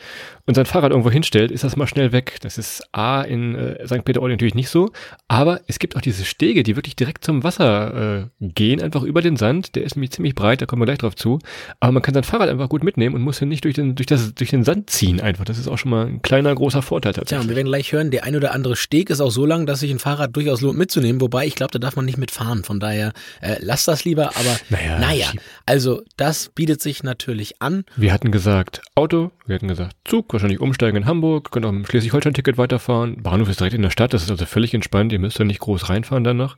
und 0.46 0.56
sein 0.56 0.66
Fahrrad 0.66 0.92
irgendwo 0.92 1.12
hinstellt, 1.12 1.52
ist 1.52 1.64
das 1.64 1.76
mal 1.76 1.88
schnell 1.88 2.12
weg. 2.12 2.38
Das 2.42 2.58
ist 2.58 2.84
A 2.92 3.22
in 3.22 3.56
äh, 3.56 3.88
St. 3.88 4.06
Peter-Ording 4.06 4.36
natürlich 4.36 4.56
nicht 4.56 4.70
so, 4.70 4.92
aber 5.28 5.62
es 5.68 5.80
gibt 5.80 5.96
auch 5.96 6.02
diese 6.02 6.26
Stege, 6.26 6.64
die 6.64 6.76
wirklich 6.76 6.96
direkt 6.96 7.24
zum 7.24 7.44
Wasser 7.44 8.22
äh, 8.22 8.26
gehen, 8.40 8.82
einfach 8.82 9.04
über 9.04 9.22
den 9.22 9.36
Sand. 9.36 9.76
Der 9.76 9.84
ist 9.84 9.96
nämlich 9.96 10.12
ziemlich 10.12 10.36
breit, 10.36 10.62
da 10.62 10.66
kommen 10.66 10.82
wir 10.82 10.86
gleich 10.86 11.00
drauf 11.00 11.16
zu. 11.16 11.40
Aber 11.80 11.92
man 11.92 12.02
kann 12.02 12.14
sein 12.14 12.24
Fahrrad 12.24 12.50
einfach 12.50 12.70
gut 12.70 12.84
mitnehmen 12.84 13.16
und 13.16 13.22
muss 13.22 13.42
ihn 13.42 13.50
nicht 13.50 13.64
durch 13.64 13.76
den, 13.76 13.96
durch, 13.96 14.08
das, 14.08 14.34
durch 14.34 14.50
den 14.50 14.64
Sand 14.64 14.90
ziehen 14.90 15.22
einfach. 15.22 15.46
Das 15.46 15.58
ist 15.58 15.68
auch 15.68 15.78
schon 15.78 15.92
mal 15.92 16.06
ein 16.06 16.22
kleiner, 16.22 16.54
großer 16.54 16.82
Vorteil 16.82 17.14
Tja, 17.14 17.22
und 17.22 17.28
tatsächlich. 17.28 17.50
wir 17.50 17.56
werden 17.56 17.68
gleich 17.68 17.92
hören, 17.92 18.12
der 18.12 18.24
ein 18.24 18.36
oder 18.36 18.54
andere 18.54 18.76
Steg 18.76 19.10
ist 19.10 19.22
auch 19.22 19.32
so 19.32 19.46
lang, 19.46 19.66
dass 19.66 19.80
sich 19.82 19.92
ein 19.92 20.00
Fahrrad 20.00 20.36
durchaus 20.36 20.62
lohnt 20.62 20.78
mitzunehmen, 20.78 21.22
wobei 21.22 21.46
ich 21.46 21.56
glaube, 21.56 21.72
da 21.72 21.80
darf 21.90 21.96
man 21.96 22.06
nicht 22.06 22.20
mitfahren. 22.20 22.64
Von 22.64 22.80
daher 22.80 23.14
äh, 23.42 23.56
lasst 23.62 23.88
das 23.88 24.06
lieber, 24.06 24.28
aber 24.36 24.60
Naja, 24.70 25.00
naja, 25.00 25.32
also 25.66 26.04
das 26.18 26.50
bietet 26.50 26.82
sich 26.82 27.02
natürlich 27.02 27.62
an. 27.64 27.84
Wir 27.96 28.14
hatten 28.14 28.32
gesagt 28.32 28.82
Auto, 28.94 29.32
wir 29.48 29.56
hatten 29.56 29.68
gesagt 29.68 29.96
Zug, 30.06 30.32
wahrscheinlich 30.32 30.60
umsteigen 30.60 30.98
in 30.98 31.06
Hamburg, 31.08 31.50
können 31.50 31.66
auch 31.66 31.72
mit 31.72 31.86
dem 31.86 31.90
Schleswig-Holstein-Ticket 31.90 32.60
weiterfahren. 32.60 33.24
Bahnhof 33.24 33.50
ist 33.50 33.60
direkt 33.60 33.74
in 33.74 33.82
der 33.82 33.90
Stadt, 33.90 34.14
das 34.14 34.22
ist 34.22 34.30
also 34.30 34.46
völlig 34.46 34.76
entspannt, 34.76 35.12
ihr 35.12 35.20
müsst 35.20 35.40
ja 35.40 35.46
nicht 35.46 35.62
groß 35.62 35.90
reinfahren 35.90 36.24
danach. 36.24 36.58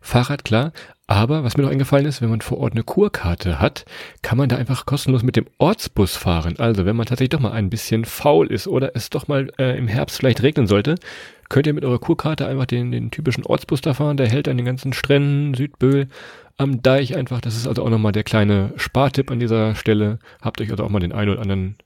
Fahrrad, 0.00 0.44
klar. 0.44 0.72
Aber 1.06 1.42
was 1.42 1.56
mir 1.56 1.64
noch 1.64 1.70
eingefallen 1.70 2.06
ist, 2.06 2.22
wenn 2.22 2.30
man 2.30 2.40
vor 2.40 2.58
Ort 2.58 2.72
eine 2.72 2.84
Kurkarte 2.84 3.58
hat, 3.58 3.84
kann 4.22 4.38
man 4.38 4.48
da 4.48 4.56
einfach 4.56 4.86
kostenlos 4.86 5.24
mit 5.24 5.34
dem 5.34 5.46
Ortsbus 5.58 6.16
fahren. 6.16 6.54
Also 6.58 6.86
wenn 6.86 6.94
man 6.94 7.06
tatsächlich 7.06 7.30
doch 7.30 7.40
mal 7.40 7.50
ein 7.50 7.68
bisschen 7.68 8.04
faul 8.04 8.46
ist 8.46 8.68
oder 8.68 8.92
es 8.94 9.10
doch 9.10 9.26
mal 9.26 9.50
äh, 9.58 9.76
im 9.76 9.88
Herbst 9.88 10.18
vielleicht 10.18 10.42
regnen 10.42 10.68
sollte, 10.68 10.94
könnt 11.48 11.66
ihr 11.66 11.74
mit 11.74 11.84
eurer 11.84 11.98
Kurkarte 11.98 12.46
einfach 12.46 12.66
den, 12.66 12.92
den 12.92 13.10
typischen 13.10 13.44
Ortsbus 13.44 13.80
da 13.80 13.92
fahren. 13.92 14.16
Der 14.16 14.28
hält 14.28 14.46
an 14.46 14.56
den 14.56 14.66
ganzen 14.66 14.92
Stränden, 14.92 15.54
Südböhl, 15.54 16.08
am 16.56 16.80
Deich 16.80 17.16
einfach. 17.16 17.40
Das 17.40 17.56
ist 17.56 17.66
also 17.66 17.84
auch 17.84 17.90
nochmal 17.90 18.12
der 18.12 18.22
kleine 18.22 18.72
Spartipp 18.76 19.32
an 19.32 19.40
dieser 19.40 19.74
Stelle. 19.74 20.20
Habt 20.40 20.60
euch 20.60 20.70
also 20.70 20.84
auch 20.84 20.90
mal 20.90 21.00
den 21.00 21.12
einen 21.12 21.30
oder 21.30 21.42
anderen 21.42 21.76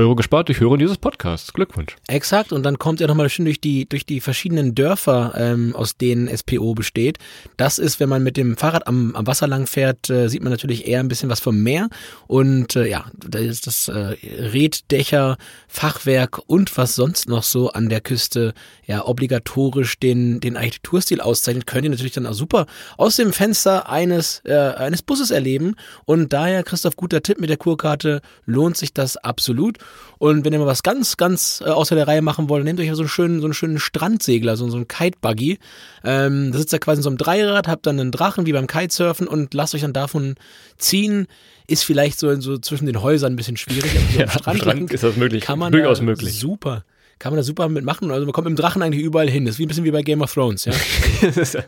Euro 0.00 0.14
gespart 0.16 0.48
durch 0.48 0.60
Hören 0.60 0.78
dieses 0.78 0.98
Podcasts. 0.98 1.52
Glückwunsch. 1.52 1.96
Exakt, 2.08 2.52
und 2.52 2.62
dann 2.62 2.78
kommt 2.78 3.00
er 3.00 3.08
nochmal 3.08 3.28
schön 3.28 3.44
durch 3.44 3.60
die, 3.60 3.88
durch 3.88 4.06
die 4.06 4.20
verschiedenen 4.20 4.74
Dörfer, 4.74 5.34
ähm, 5.36 5.76
aus 5.76 5.96
denen 5.96 6.34
SPO 6.34 6.74
besteht. 6.74 7.18
Das 7.56 7.78
ist, 7.78 8.00
wenn 8.00 8.08
man 8.08 8.22
mit 8.22 8.36
dem 8.36 8.56
Fahrrad 8.56 8.86
am, 8.86 9.14
am 9.14 9.26
Wasser 9.26 9.46
lang 9.46 9.66
fährt, 9.66 10.10
äh, 10.10 10.28
sieht 10.28 10.42
man 10.42 10.50
natürlich 10.50 10.86
eher 10.88 11.00
ein 11.00 11.08
bisschen 11.08 11.28
was 11.28 11.40
vom 11.40 11.62
Meer. 11.62 11.88
Und 12.26 12.76
äh, 12.76 12.88
ja, 12.88 13.04
da 13.14 13.38
ist 13.38 13.66
das 13.66 13.88
äh, 13.88 14.16
Reddächer, 14.24 15.36
Fachwerk 15.68 16.40
und 16.46 16.76
was 16.76 16.94
sonst 16.94 17.28
noch 17.28 17.42
so 17.42 17.70
an 17.70 17.88
der 17.88 18.00
Küste 18.00 18.54
ja 18.86 19.06
obligatorisch 19.06 19.98
den, 19.98 20.40
den 20.40 20.56
Architekturstil 20.56 21.20
auszeichnet, 21.20 21.66
könnt 21.66 21.84
ihr 21.84 21.90
natürlich 21.90 22.12
dann 22.12 22.26
auch 22.26 22.32
super 22.32 22.66
aus 22.96 23.16
dem 23.16 23.32
Fenster 23.32 23.88
eines, 23.88 24.42
äh, 24.44 24.54
eines 24.54 25.02
Busses 25.02 25.30
erleben. 25.30 25.76
Und 26.04 26.32
daher, 26.32 26.62
Christoph, 26.62 26.96
guter 26.96 27.22
Tipp 27.22 27.40
mit 27.40 27.50
der 27.50 27.56
Kurkarte, 27.56 28.20
lohnt 28.46 28.76
sich 28.76 28.92
das 28.92 29.16
absolut. 29.16 29.78
Und 30.18 30.44
wenn 30.44 30.52
ihr 30.52 30.58
mal 30.58 30.66
was 30.66 30.82
ganz, 30.82 31.16
ganz 31.16 31.62
äh, 31.64 31.70
außer 31.70 31.94
der 31.94 32.06
Reihe 32.06 32.20
machen 32.20 32.50
wollt, 32.50 32.64
nehmt 32.64 32.78
euch 32.78 32.90
so 32.92 33.00
einen 33.00 33.08
schönen, 33.08 33.40
so 33.40 33.46
einen 33.46 33.54
schönen 33.54 33.78
Strandsegler, 33.78 34.56
so, 34.56 34.68
so 34.68 34.76
einen 34.76 34.86
Kite-Buggy. 34.86 35.58
Ähm, 36.04 36.52
da 36.52 36.58
sitzt 36.58 36.74
ihr 36.74 36.78
quasi 36.78 36.98
in 36.98 37.02
so 37.02 37.08
einem 37.08 37.16
Dreirad, 37.16 37.68
habt 37.68 37.86
dann 37.86 37.98
einen 37.98 38.12
Drachen 38.12 38.44
wie 38.44 38.52
beim 38.52 38.66
Kitesurfen 38.66 39.26
und 39.26 39.54
lasst 39.54 39.74
euch 39.74 39.80
dann 39.80 39.94
davon 39.94 40.34
ziehen. 40.76 41.26
Ist 41.66 41.84
vielleicht 41.84 42.18
so, 42.18 42.38
so 42.40 42.58
zwischen 42.58 42.84
den 42.84 43.00
Häusern 43.00 43.32
ein 43.32 43.36
bisschen 43.36 43.56
schwierig. 43.56 43.92
aber 43.96 44.12
so 44.12 44.18
Ja, 44.18 44.24
am 44.24 44.30
Strand 44.30 44.64
lang 44.66 44.88
ist 44.88 45.04
das 45.04 45.16
möglich. 45.16 45.42
Kann 45.42 45.58
man 45.58 45.72
Durchaus 45.72 45.98
da 45.98 46.04
möglich. 46.04 46.38
Super. 46.38 46.84
Kann 47.20 47.32
man 47.32 47.36
da 47.36 47.42
super 47.42 47.68
mitmachen. 47.68 48.10
Also 48.10 48.24
man 48.24 48.32
kommt 48.32 48.46
dem 48.46 48.56
Drachen 48.56 48.82
eigentlich 48.82 49.04
überall 49.04 49.28
hin. 49.28 49.44
Das 49.44 49.56
ist 49.56 49.58
wie 49.58 49.66
ein 49.66 49.68
bisschen 49.68 49.84
wie 49.84 49.90
bei 49.90 50.00
Game 50.00 50.22
of 50.22 50.32
Thrones, 50.32 50.64
ja. 50.64 50.72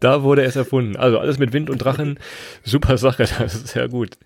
da 0.00 0.22
wurde 0.22 0.42
es 0.42 0.56
erfunden. 0.56 0.96
Also 0.96 1.18
alles 1.18 1.38
mit 1.38 1.52
Wind 1.52 1.68
und 1.68 1.78
Drachen, 1.78 2.18
super 2.64 2.96
Sache, 2.96 3.28
das 3.38 3.54
ist 3.54 3.68
sehr 3.68 3.90
gut. 3.90 4.16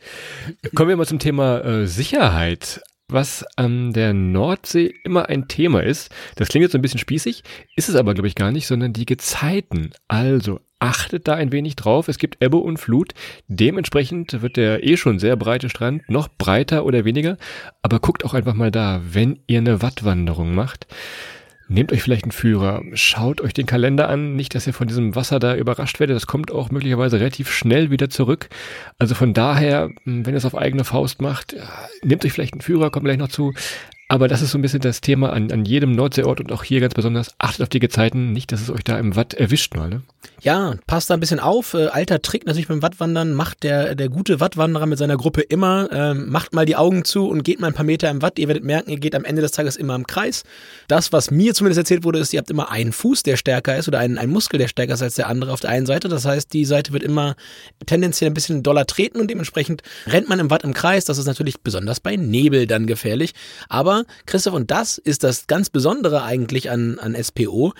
Kommen 0.76 0.90
wir 0.90 0.96
mal 0.96 1.06
zum 1.06 1.18
Thema 1.18 1.58
äh, 1.64 1.86
Sicherheit. 1.88 2.80
Was 3.12 3.44
an 3.56 3.92
der 3.92 4.14
Nordsee 4.14 4.94
immer 5.02 5.28
ein 5.28 5.48
Thema 5.48 5.82
ist, 5.82 6.10
das 6.36 6.48
klingt 6.48 6.62
jetzt 6.62 6.72
so 6.72 6.78
ein 6.78 6.82
bisschen 6.82 7.00
spießig, 7.00 7.42
ist 7.74 7.88
es 7.88 7.96
aber, 7.96 8.14
glaube 8.14 8.28
ich, 8.28 8.36
gar 8.36 8.52
nicht, 8.52 8.68
sondern 8.68 8.92
die 8.92 9.04
Gezeiten. 9.04 9.90
Also 10.06 10.60
achtet 10.78 11.26
da 11.26 11.34
ein 11.34 11.50
wenig 11.50 11.74
drauf. 11.74 12.06
Es 12.06 12.18
gibt 12.18 12.42
Ebbe 12.42 12.58
und 12.58 12.78
Flut. 12.78 13.12
Dementsprechend 13.48 14.42
wird 14.42 14.56
der 14.56 14.84
eh 14.84 14.96
schon 14.96 15.18
sehr 15.18 15.36
breite 15.36 15.68
Strand 15.68 16.08
noch 16.08 16.28
breiter 16.28 16.84
oder 16.84 17.04
weniger. 17.04 17.36
Aber 17.82 17.98
guckt 17.98 18.24
auch 18.24 18.34
einfach 18.34 18.54
mal 18.54 18.70
da, 18.70 19.00
wenn 19.04 19.40
ihr 19.48 19.58
eine 19.58 19.82
Wattwanderung 19.82 20.54
macht. 20.54 20.86
Nehmt 21.72 21.92
euch 21.92 22.02
vielleicht 22.02 22.24
einen 22.24 22.32
Führer, 22.32 22.82
schaut 22.94 23.40
euch 23.40 23.54
den 23.54 23.64
Kalender 23.64 24.08
an, 24.08 24.34
nicht, 24.34 24.56
dass 24.56 24.66
ihr 24.66 24.72
von 24.72 24.88
diesem 24.88 25.14
Wasser 25.14 25.38
da 25.38 25.54
überrascht 25.54 26.00
werdet, 26.00 26.16
das 26.16 26.26
kommt 26.26 26.50
auch 26.50 26.72
möglicherweise 26.72 27.20
relativ 27.20 27.48
schnell 27.48 27.92
wieder 27.92 28.10
zurück. 28.10 28.48
Also 28.98 29.14
von 29.14 29.34
daher, 29.34 29.88
wenn 30.04 30.34
ihr 30.34 30.38
es 30.38 30.44
auf 30.44 30.58
eigene 30.58 30.82
Faust 30.82 31.22
macht, 31.22 31.54
nehmt 32.02 32.24
euch 32.24 32.32
vielleicht 32.32 32.54
einen 32.54 32.60
Führer, 32.60 32.90
kommt 32.90 33.04
gleich 33.04 33.18
noch 33.18 33.28
zu. 33.28 33.54
Aber 34.10 34.26
das 34.26 34.42
ist 34.42 34.50
so 34.50 34.58
ein 34.58 34.62
bisschen 34.62 34.80
das 34.80 35.00
Thema 35.00 35.32
an, 35.32 35.52
an 35.52 35.64
jedem 35.64 35.92
Nordseeort 35.92 36.40
und 36.40 36.50
auch 36.50 36.64
hier 36.64 36.80
ganz 36.80 36.94
besonders. 36.94 37.32
Achtet 37.38 37.62
auf 37.62 37.68
die 37.68 37.78
Gezeiten, 37.78 38.32
nicht, 38.32 38.50
dass 38.50 38.60
es 38.60 38.68
euch 38.68 38.82
da 38.82 38.98
im 38.98 39.14
Watt 39.14 39.34
erwischt 39.34 39.76
mal. 39.76 39.88
Ne? 39.88 40.02
Ja, 40.42 40.74
passt 40.88 41.10
da 41.10 41.14
ein 41.14 41.20
bisschen 41.20 41.38
auf. 41.38 41.74
Äh, 41.74 41.86
alter 41.86 42.20
Trick 42.20 42.44
natürlich 42.44 42.66
beim 42.66 42.82
Wattwandern 42.82 43.34
macht 43.34 43.62
der, 43.62 43.94
der 43.94 44.08
gute 44.08 44.40
Wattwanderer 44.40 44.86
mit 44.86 44.98
seiner 44.98 45.16
Gruppe 45.16 45.42
immer, 45.42 45.88
ähm, 45.92 46.28
macht 46.28 46.54
mal 46.54 46.66
die 46.66 46.74
Augen 46.74 47.04
zu 47.04 47.28
und 47.28 47.44
geht 47.44 47.60
mal 47.60 47.68
ein 47.68 47.74
paar 47.74 47.84
Meter 47.84 48.10
im 48.10 48.20
Watt. 48.20 48.40
Ihr 48.40 48.48
werdet 48.48 48.64
merken, 48.64 48.90
ihr 48.90 48.98
geht 48.98 49.14
am 49.14 49.24
Ende 49.24 49.42
des 49.42 49.52
Tages 49.52 49.76
immer 49.76 49.94
im 49.94 50.06
Kreis. 50.06 50.42
Das, 50.88 51.12
was 51.12 51.30
mir 51.30 51.54
zumindest 51.54 51.78
erzählt 51.78 52.02
wurde, 52.02 52.18
ist, 52.18 52.32
ihr 52.32 52.38
habt 52.38 52.50
immer 52.50 52.70
einen 52.70 52.92
Fuß, 52.92 53.22
der 53.22 53.36
stärker 53.36 53.76
ist 53.76 53.86
oder 53.86 54.00
einen, 54.00 54.18
einen 54.18 54.32
Muskel, 54.32 54.58
der 54.58 54.66
stärker 54.66 54.94
ist 54.94 55.02
als 55.02 55.14
der 55.14 55.28
andere 55.28 55.52
auf 55.52 55.60
der 55.60 55.70
einen 55.70 55.86
Seite. 55.86 56.08
Das 56.08 56.24
heißt, 56.24 56.52
die 56.52 56.64
Seite 56.64 56.92
wird 56.92 57.04
immer 57.04 57.36
tendenziell 57.86 58.30
ein 58.30 58.34
bisschen 58.34 58.64
doller 58.64 58.86
treten 58.86 59.20
und 59.20 59.30
dementsprechend 59.30 59.82
rennt 60.06 60.28
man 60.28 60.40
im 60.40 60.50
Watt 60.50 60.64
im 60.64 60.74
Kreis. 60.74 61.04
Das 61.04 61.18
ist 61.18 61.26
natürlich 61.26 61.60
besonders 61.60 62.00
bei 62.00 62.16
Nebel 62.16 62.66
dann 62.66 62.86
gefährlich. 62.86 63.34
Aber 63.68 63.99
Christoph, 64.26 64.54
und 64.54 64.70
das 64.70 64.98
ist 64.98 65.24
das 65.24 65.46
ganz 65.46 65.70
Besondere 65.70 66.22
eigentlich 66.22 66.70
an, 66.70 66.98
an 66.98 67.16
SPO. 67.20 67.72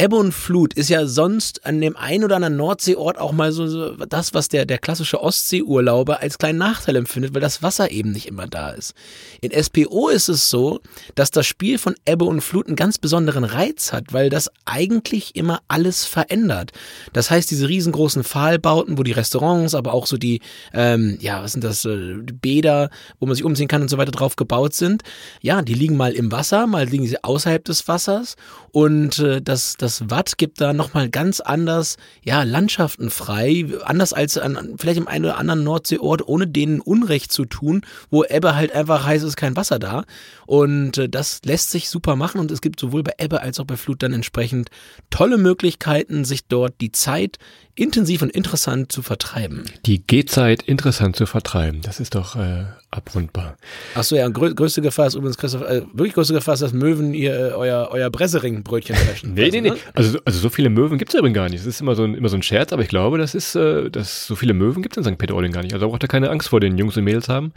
Ebbe 0.00 0.16
und 0.16 0.32
Flut 0.32 0.72
ist 0.72 0.88
ja 0.88 1.04
sonst 1.04 1.66
an 1.66 1.78
dem 1.82 1.94
einen 1.94 2.24
oder 2.24 2.36
anderen 2.36 2.56
Nordseeort 2.56 3.18
auch 3.18 3.32
mal 3.32 3.52
so, 3.52 3.66
so 3.66 3.96
das, 3.96 4.32
was 4.32 4.48
der, 4.48 4.64
der 4.64 4.78
klassische 4.78 5.22
Ostseeurlauber 5.22 6.20
als 6.20 6.38
kleinen 6.38 6.56
Nachteil 6.56 6.96
empfindet, 6.96 7.34
weil 7.34 7.42
das 7.42 7.62
Wasser 7.62 7.90
eben 7.90 8.10
nicht 8.10 8.26
immer 8.26 8.46
da 8.46 8.70
ist. 8.70 8.94
In 9.42 9.52
SPO 9.52 10.08
ist 10.08 10.30
es 10.30 10.48
so, 10.48 10.80
dass 11.16 11.30
das 11.30 11.46
Spiel 11.46 11.76
von 11.76 11.96
Ebbe 12.06 12.24
und 12.24 12.40
Flut 12.40 12.66
einen 12.66 12.76
ganz 12.76 12.96
besonderen 12.96 13.44
Reiz 13.44 13.92
hat, 13.92 14.14
weil 14.14 14.30
das 14.30 14.48
eigentlich 14.64 15.36
immer 15.36 15.60
alles 15.68 16.06
verändert. 16.06 16.70
Das 17.12 17.30
heißt, 17.30 17.50
diese 17.50 17.68
riesengroßen 17.68 18.24
Pfahlbauten, 18.24 18.96
wo 18.96 19.02
die 19.02 19.12
Restaurants, 19.12 19.74
aber 19.74 19.92
auch 19.92 20.06
so 20.06 20.16
die, 20.16 20.40
ähm, 20.72 21.18
ja, 21.20 21.42
was 21.42 21.52
sind 21.52 21.62
das, 21.62 21.84
äh, 21.84 22.14
Bäder, 22.40 22.88
wo 23.18 23.26
man 23.26 23.34
sich 23.34 23.44
umziehen 23.44 23.68
kann 23.68 23.82
und 23.82 23.88
so 23.88 23.98
weiter 23.98 24.12
drauf 24.12 24.36
gebaut 24.36 24.72
sind, 24.72 25.02
ja, 25.42 25.60
die 25.60 25.74
liegen 25.74 25.98
mal 25.98 26.12
im 26.12 26.32
Wasser, 26.32 26.66
mal 26.66 26.86
liegen 26.86 27.06
sie 27.06 27.22
außerhalb 27.22 27.62
des 27.62 27.86
Wassers 27.86 28.36
und 28.72 29.18
äh, 29.18 29.42
das, 29.42 29.74
das 29.76 29.89
das 29.90 30.08
Watt 30.08 30.38
gibt 30.38 30.60
da 30.60 30.72
nochmal 30.72 31.08
ganz 31.08 31.40
anders, 31.40 31.96
ja, 32.22 32.44
Landschaften 32.44 33.10
frei, 33.10 33.66
anders 33.84 34.12
als 34.12 34.38
an 34.38 34.76
vielleicht 34.78 34.98
im 34.98 35.08
einen 35.08 35.24
oder 35.24 35.38
anderen 35.38 35.64
Nordseeort, 35.64 36.26
ohne 36.28 36.46
denen 36.46 36.80
Unrecht 36.80 37.32
zu 37.32 37.44
tun, 37.44 37.82
wo 38.08 38.22
Ebbe 38.24 38.54
halt 38.54 38.72
einfach 38.72 39.04
heißt, 39.04 39.24
es 39.24 39.30
ist 39.30 39.36
kein 39.36 39.56
Wasser 39.56 39.80
da. 39.80 40.04
Und 40.46 40.98
äh, 40.98 41.08
das 41.08 41.40
lässt 41.44 41.70
sich 41.70 41.90
super 41.90 42.14
machen 42.14 42.40
und 42.40 42.50
es 42.52 42.60
gibt 42.60 42.78
sowohl 42.78 43.02
bei 43.02 43.14
Ebbe 43.18 43.40
als 43.40 43.58
auch 43.58 43.64
bei 43.64 43.76
Flut 43.76 44.02
dann 44.02 44.12
entsprechend 44.12 44.70
tolle 45.10 45.38
Möglichkeiten, 45.38 46.24
sich 46.24 46.46
dort 46.46 46.80
die 46.80 46.92
Zeit 46.92 47.38
intensiv 47.80 48.22
und 48.22 48.30
interessant 48.30 48.92
zu 48.92 49.02
vertreiben. 49.02 49.64
Die 49.86 50.06
Gehzeit 50.06 50.62
interessant 50.62 51.16
zu 51.16 51.26
vertreiben, 51.26 51.80
das 51.82 51.98
ist 51.98 52.14
doch 52.14 52.36
äh, 52.36 52.64
abrundbar. 52.90 53.56
Achso, 53.94 54.16
ja, 54.16 54.28
grö 54.28 54.54
größte 54.54 54.82
Gefahr 54.82 55.06
ist 55.06 55.14
übrigens, 55.14 55.38
Christoph, 55.38 55.62
äh, 55.62 55.82
wirklich 55.92 56.12
größte 56.12 56.34
Gefahr 56.34 56.54
ist, 56.54 56.60
dass 56.60 56.72
Möwen 56.72 57.14
ihr 57.14 57.34
äh, 57.34 57.52
euer, 57.52 57.88
euer 57.90 58.10
Bressering-Brötchen 58.10 58.96
brechen. 59.06 59.34
nee, 59.34 59.50
nee, 59.50 59.60
nee. 59.60 59.72
Also, 59.94 60.18
also 60.24 60.38
so 60.38 60.48
viele 60.48 60.70
Möwen 60.70 60.98
gibt 60.98 61.12
es 61.12 61.18
übrigens 61.18 61.34
gar 61.34 61.48
nicht. 61.48 61.60
Das 61.60 61.66
ist 61.66 61.80
immer 61.80 61.94
so, 61.94 62.04
ein, 62.04 62.14
immer 62.14 62.28
so 62.28 62.36
ein 62.36 62.42
Scherz, 62.42 62.72
aber 62.72 62.82
ich 62.82 62.88
glaube, 62.88 63.18
das 63.18 63.34
ist, 63.34 63.54
äh, 63.54 63.90
dass 63.90 64.26
so 64.26 64.36
viele 64.36 64.54
Möwen 64.54 64.82
gibt 64.82 64.96
es 64.96 65.06
in 65.06 65.12
St. 65.12 65.18
Peter-Ording 65.18 65.52
gar 65.52 65.62
nicht. 65.62 65.72
Also 65.72 65.86
da 65.86 65.90
braucht 65.90 66.04
ihr 66.04 66.08
keine 66.08 66.30
Angst 66.30 66.48
vor 66.48 66.60
den 66.60 66.78
Jungs 66.78 66.96
und 66.96 67.04
Mädels 67.04 67.28
haben. 67.28 67.52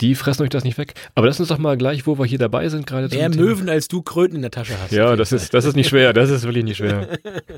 Die 0.00 0.14
fressen 0.14 0.42
euch 0.42 0.48
das 0.48 0.64
nicht 0.64 0.78
weg. 0.78 0.94
Aber 1.14 1.26
lass 1.26 1.40
uns 1.40 1.48
doch 1.48 1.58
mal 1.58 1.76
gleich, 1.76 2.06
wo 2.06 2.18
wir 2.18 2.24
hier 2.24 2.38
dabei 2.38 2.68
sind, 2.68 2.86
gerade 2.86 3.08
Mehr 3.08 3.28
Möwen, 3.28 3.68
als 3.68 3.88
du 3.88 4.02
Kröten 4.02 4.36
in 4.36 4.42
der 4.42 4.50
Tasche 4.50 4.74
hast. 4.82 4.92
Ja, 4.92 5.16
das 5.16 5.32
ist, 5.32 5.52
das 5.54 5.64
ist 5.64 5.76
nicht 5.76 5.88
schwer. 5.88 6.12
Das 6.12 6.30
ist 6.30 6.44
wirklich 6.44 6.64
nicht 6.64 6.78
schwer. 6.78 7.08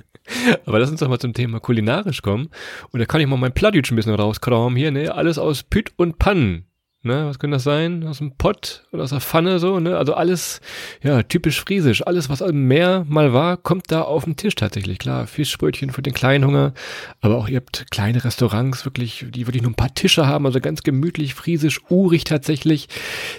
aber 0.66 0.78
lass 0.78 0.90
uns 0.90 1.00
doch 1.00 1.08
mal 1.08 1.18
zum 1.18 1.32
Thema 1.32 1.60
kulinarisch 1.60 2.22
kommen. 2.22 2.48
Und 2.90 3.00
da 3.00 3.06
kann 3.06 3.20
ich 3.20 3.26
mal 3.26 3.36
mein 3.36 3.54
Plattdeutsch 3.54 3.92
ein 3.92 3.96
bisschen 3.96 4.14
rauskramen 4.14 4.76
hier, 4.76 4.90
ne? 4.90 5.14
Alles 5.14 5.38
aus 5.38 5.62
Püt 5.62 5.92
und 5.96 6.18
Pannen. 6.18 6.66
Ne, 7.04 7.26
was 7.26 7.40
könnte 7.40 7.56
das 7.56 7.64
sein? 7.64 8.06
Aus 8.06 8.18
dem 8.18 8.36
Pott 8.36 8.84
oder 8.92 9.02
aus 9.02 9.10
der 9.10 9.20
Pfanne 9.20 9.58
so, 9.58 9.80
ne? 9.80 9.98
Also 9.98 10.14
alles, 10.14 10.60
ja, 11.02 11.24
typisch 11.24 11.60
friesisch. 11.60 12.06
Alles, 12.06 12.28
was 12.28 12.40
im 12.40 12.68
Meer 12.68 13.04
mal 13.08 13.32
war, 13.32 13.56
kommt 13.56 13.90
da 13.90 14.02
auf 14.02 14.22
den 14.22 14.36
Tisch 14.36 14.54
tatsächlich. 14.54 15.00
Klar, 15.00 15.26
Fischbrötchen 15.26 15.90
für 15.90 16.02
den 16.02 16.14
Kleinhunger. 16.14 16.74
Aber 17.20 17.38
auch 17.38 17.48
ihr 17.48 17.56
habt 17.56 17.90
kleine 17.90 18.24
Restaurants, 18.24 18.84
wirklich, 18.84 19.26
die 19.34 19.48
wirklich 19.48 19.62
nur 19.62 19.72
ein 19.72 19.76
paar 19.76 19.92
Tische 19.92 20.28
haben, 20.28 20.46
also 20.46 20.60
ganz 20.60 20.84
gemütlich, 20.84 21.34
friesisch, 21.34 21.80
urig 21.88 22.22
tatsächlich. 22.22 22.88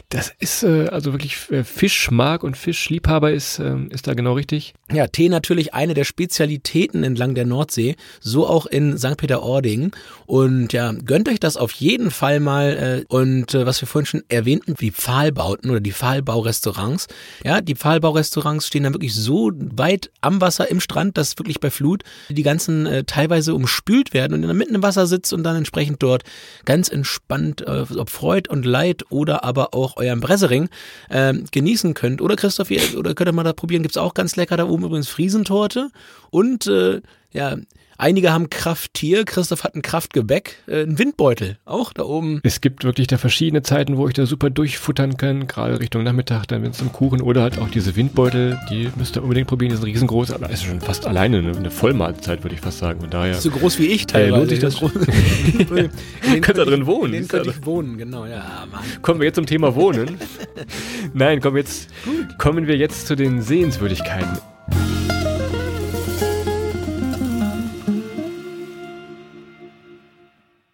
Das 0.10 0.34
ist, 0.40 0.64
äh, 0.64 0.88
also 0.88 1.14
wirklich 1.14 1.50
äh, 1.50 1.64
Fischmark 1.64 2.44
und 2.44 2.58
Fischliebhaber 2.58 3.32
ist, 3.32 3.60
äh, 3.60 3.78
ist 3.92 4.08
da 4.08 4.14
genau 4.14 4.34
richtig. 4.34 4.74
Ja, 4.92 5.08
Tee 5.08 5.30
natürlich 5.30 5.74
eine 5.74 5.94
der 5.94 6.04
Spezialitäten 6.04 7.06
entlang 7.06 7.34
der 7.34 7.46
Nordsee. 7.46 7.96
So 8.20 8.46
auch 8.46 8.66
in 8.66 8.98
St. 8.98 9.16
Peter-Ording. 9.16 9.94
Und 10.26 10.74
ja, 10.74 10.92
gönnt 10.92 11.30
euch 11.30 11.40
das 11.40 11.56
auf 11.56 11.72
jeden 11.72 12.12
Fall 12.12 12.42
mal. 12.42 13.06
Äh, 13.10 13.14
und 13.14 13.53
äh, 13.54 13.66
was 13.66 13.82
wir 13.82 13.88
vorhin 13.88 14.06
schon 14.06 14.24
erwähnten, 14.30 14.76
die 14.76 14.92
Pfahlbauten 14.92 15.70
oder 15.70 15.80
die 15.80 15.92
Pfahlbaurestaurants. 15.92 17.08
Ja, 17.44 17.62
die 17.62 17.76
Pfahlbaurestaurants 17.76 18.68
stehen 18.68 18.84
dann 18.84 18.94
wirklich 18.94 19.16
so 19.16 19.52
weit 19.56 20.12
am 20.22 20.42
Wasser, 20.42 20.70
im 20.70 20.80
Strand, 20.80 21.18
dass 21.18 21.38
wirklich 21.38 21.60
bei 21.60 21.70
Flut 21.70 22.04
die 22.30 22.44
ganzen 22.44 22.86
äh, 22.86 23.04
teilweise 23.04 23.54
umspült 23.56 24.14
werden 24.14 24.34
und 24.34 24.42
dann 24.42 24.58
mitten 24.58 24.76
im 24.76 24.84
Wasser 24.84 25.08
sitzt 25.08 25.34
und 25.34 25.44
dann 25.44 25.56
entsprechend 25.56 26.02
dort 26.04 26.24
ganz 26.66 26.90
entspannt, 26.90 27.62
äh, 27.62 27.86
ob 27.98 28.10
Freud 28.10 28.50
und 28.50 28.66
Leid 28.66 29.04
oder 29.10 29.44
aber 29.44 29.74
auch 29.74 29.98
euren 29.98 30.20
Bressering 30.20 30.70
äh, 31.10 31.34
genießen 31.52 31.94
könnt. 31.94 32.22
Oder 32.22 32.36
Christoph, 32.36 32.72
ihr, 32.72 32.82
oder 32.98 33.14
könnt 33.16 33.30
ihr 33.30 33.34
mal 33.34 33.44
da 33.44 33.54
probieren, 33.54 33.84
gibt's 33.84 33.98
auch 33.98 34.14
ganz 34.14 34.36
lecker 34.36 34.58
da 34.58 34.66
oben 34.66 34.86
übrigens 34.86 35.10
Friesentorte 35.10 35.90
und 36.30 36.68
äh, 36.68 37.02
ja, 37.32 37.58
Einige 38.04 38.34
haben 38.34 38.50
Krafttier, 38.50 39.24
Christoph 39.24 39.64
hat 39.64 39.76
ein 39.76 39.82
Kraftgebäck, 39.82 40.58
äh, 40.68 40.84
ein 40.84 41.00
Windbeutel, 41.00 41.58
auch 41.64 41.94
da 41.94 42.04
oben. 42.04 42.42
Es 42.44 42.60
gibt 42.60 42.84
wirklich 42.84 43.08
da 43.08 43.18
verschiedene 43.18 43.62
Zeiten, 43.62 43.96
wo 43.96 44.10
ich 44.10 44.14
da 44.14 44.26
super 44.26 44.50
durchfuttern 44.50 45.16
kann, 45.16 45.48
gerade 45.48 45.80
Richtung 45.80 46.04
Nachmittag, 46.04 46.46
dann 46.48 46.64
wenn 46.64 46.72
es 46.72 46.80
zum 46.80 46.92
Kuchen 46.92 47.22
oder 47.22 47.44
halt 47.44 47.60
auch 47.60 47.70
diese 47.70 47.96
Windbeutel, 47.96 48.60
die 48.70 48.90
müsst 48.98 49.16
ihr 49.16 49.24
unbedingt 49.24 49.48
probieren, 49.48 49.70
die 49.70 49.78
sind 49.78 49.86
riesengroß, 49.86 50.32
aber 50.32 50.50
ist 50.50 50.66
schon 50.66 50.82
fast 50.82 51.08
alleine 51.08 51.38
eine, 51.38 51.56
eine 51.56 51.72
Vollmahlzeit, 51.72 52.44
würde 52.44 52.56
ich 52.56 52.60
fast 52.60 52.80
sagen. 52.80 53.00
Und 53.00 53.14
daher, 53.14 53.36
so 53.36 53.50
groß 53.50 53.80
wie 53.80 53.86
ich 53.86 54.06
teilweise. 54.06 54.34
Äh, 54.34 54.38
lohnt 54.38 54.50
sich 54.50 54.60
das 54.60 54.78
schon. 54.78 54.92
Könnt 56.42 56.58
da 56.58 56.66
drin 56.66 56.86
wohnen. 56.86 57.14
In 57.14 57.30
könnte 57.30 57.52
ich 57.52 57.66
wohnen, 57.66 57.98
genau, 57.98 58.26
ja, 58.26 58.68
Mann. 58.70 58.82
Kommen 59.02 59.22
wir 59.22 59.28
jetzt 59.28 59.36
zum 59.36 59.46
Thema 59.46 59.76
Wohnen. 59.76 60.18
Nein, 61.14 61.40
kommen, 61.40 61.56
jetzt, 61.56 61.90
kommen 62.38 62.68
wir 62.68 62.76
jetzt 62.76 63.08
zu 63.08 63.16
den 63.16 63.42
Sehenswürdigkeiten. 63.42 64.40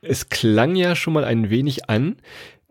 Es 0.09 0.29
klang 0.29 0.75
ja 0.75 0.95
schon 0.95 1.13
mal 1.13 1.23
ein 1.23 1.51
wenig 1.51 1.87
an. 1.87 2.15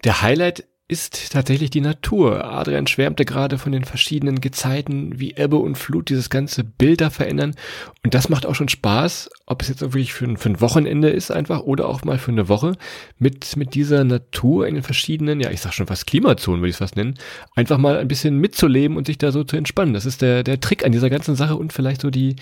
Der 0.03 0.23
Highlight 0.23 0.65
ist 0.89 1.33
tatsächlich 1.33 1.71
die 1.71 1.81
Natur. 1.81 2.45
Adrian 2.47 2.89
schwärmte 2.89 3.25
gerade 3.25 3.59
von 3.59 3.71
den 3.71 3.85
verschiedenen 3.85 4.41
Gezeiten, 4.41 5.21
wie 5.21 5.35
Ebbe 5.37 5.59
und 5.59 5.79
Flut 5.79 6.09
dieses 6.09 6.31
ganze 6.31 6.65
Bild 6.65 7.01
da 7.01 7.11
verändern. 7.11 7.55
Und 8.03 8.15
das 8.15 8.29
macht 8.29 8.45
auch 8.45 8.57
schon 8.57 8.69
Spaß, 8.69 9.31
ob 9.47 9.63
es 9.63 9.69
jetzt 9.69 9.83
wirklich 9.83 10.15
für 10.15 10.25
ein, 10.25 10.37
für 10.37 10.49
ein 10.49 10.61
Wochenende 10.61 11.11
ist 11.11 11.31
einfach 11.31 11.61
oder 11.61 11.89
auch 11.89 12.03
mal 12.03 12.19
für 12.19 12.33
eine 12.33 12.49
Woche 12.49 12.73
mit, 13.19 13.57
mit 13.57 13.75
dieser 13.75 14.03
Natur 14.03 14.67
in 14.67 14.75
den 14.75 14.83
verschiedenen, 14.83 15.39
ja, 15.39 15.53
ich 15.53 15.61
sag 15.61 15.75
schon 15.75 15.87
fast 15.87 16.09
Klimazonen, 16.09 16.61
würde 16.61 16.71
ich 16.71 16.75
es 16.75 16.79
fast 16.79 16.97
nennen, 16.97 17.15
einfach 17.55 17.79
mal 17.79 17.99
ein 17.99 18.09
bisschen 18.09 18.39
mitzuleben 18.39 18.97
und 18.97 19.07
sich 19.07 19.19
da 19.19 19.31
so 19.31 19.45
zu 19.45 19.57
entspannen. 19.57 19.95
Das 19.95 20.07
ist 20.07 20.23
der, 20.23 20.43
der 20.43 20.59
Trick 20.59 20.85
an 20.85 20.91
dieser 20.91 21.09
ganzen 21.09 21.37
Sache 21.37 21.55
und 21.55 21.73
vielleicht 21.73 22.01
so 22.01 22.11
die, 22.11 22.35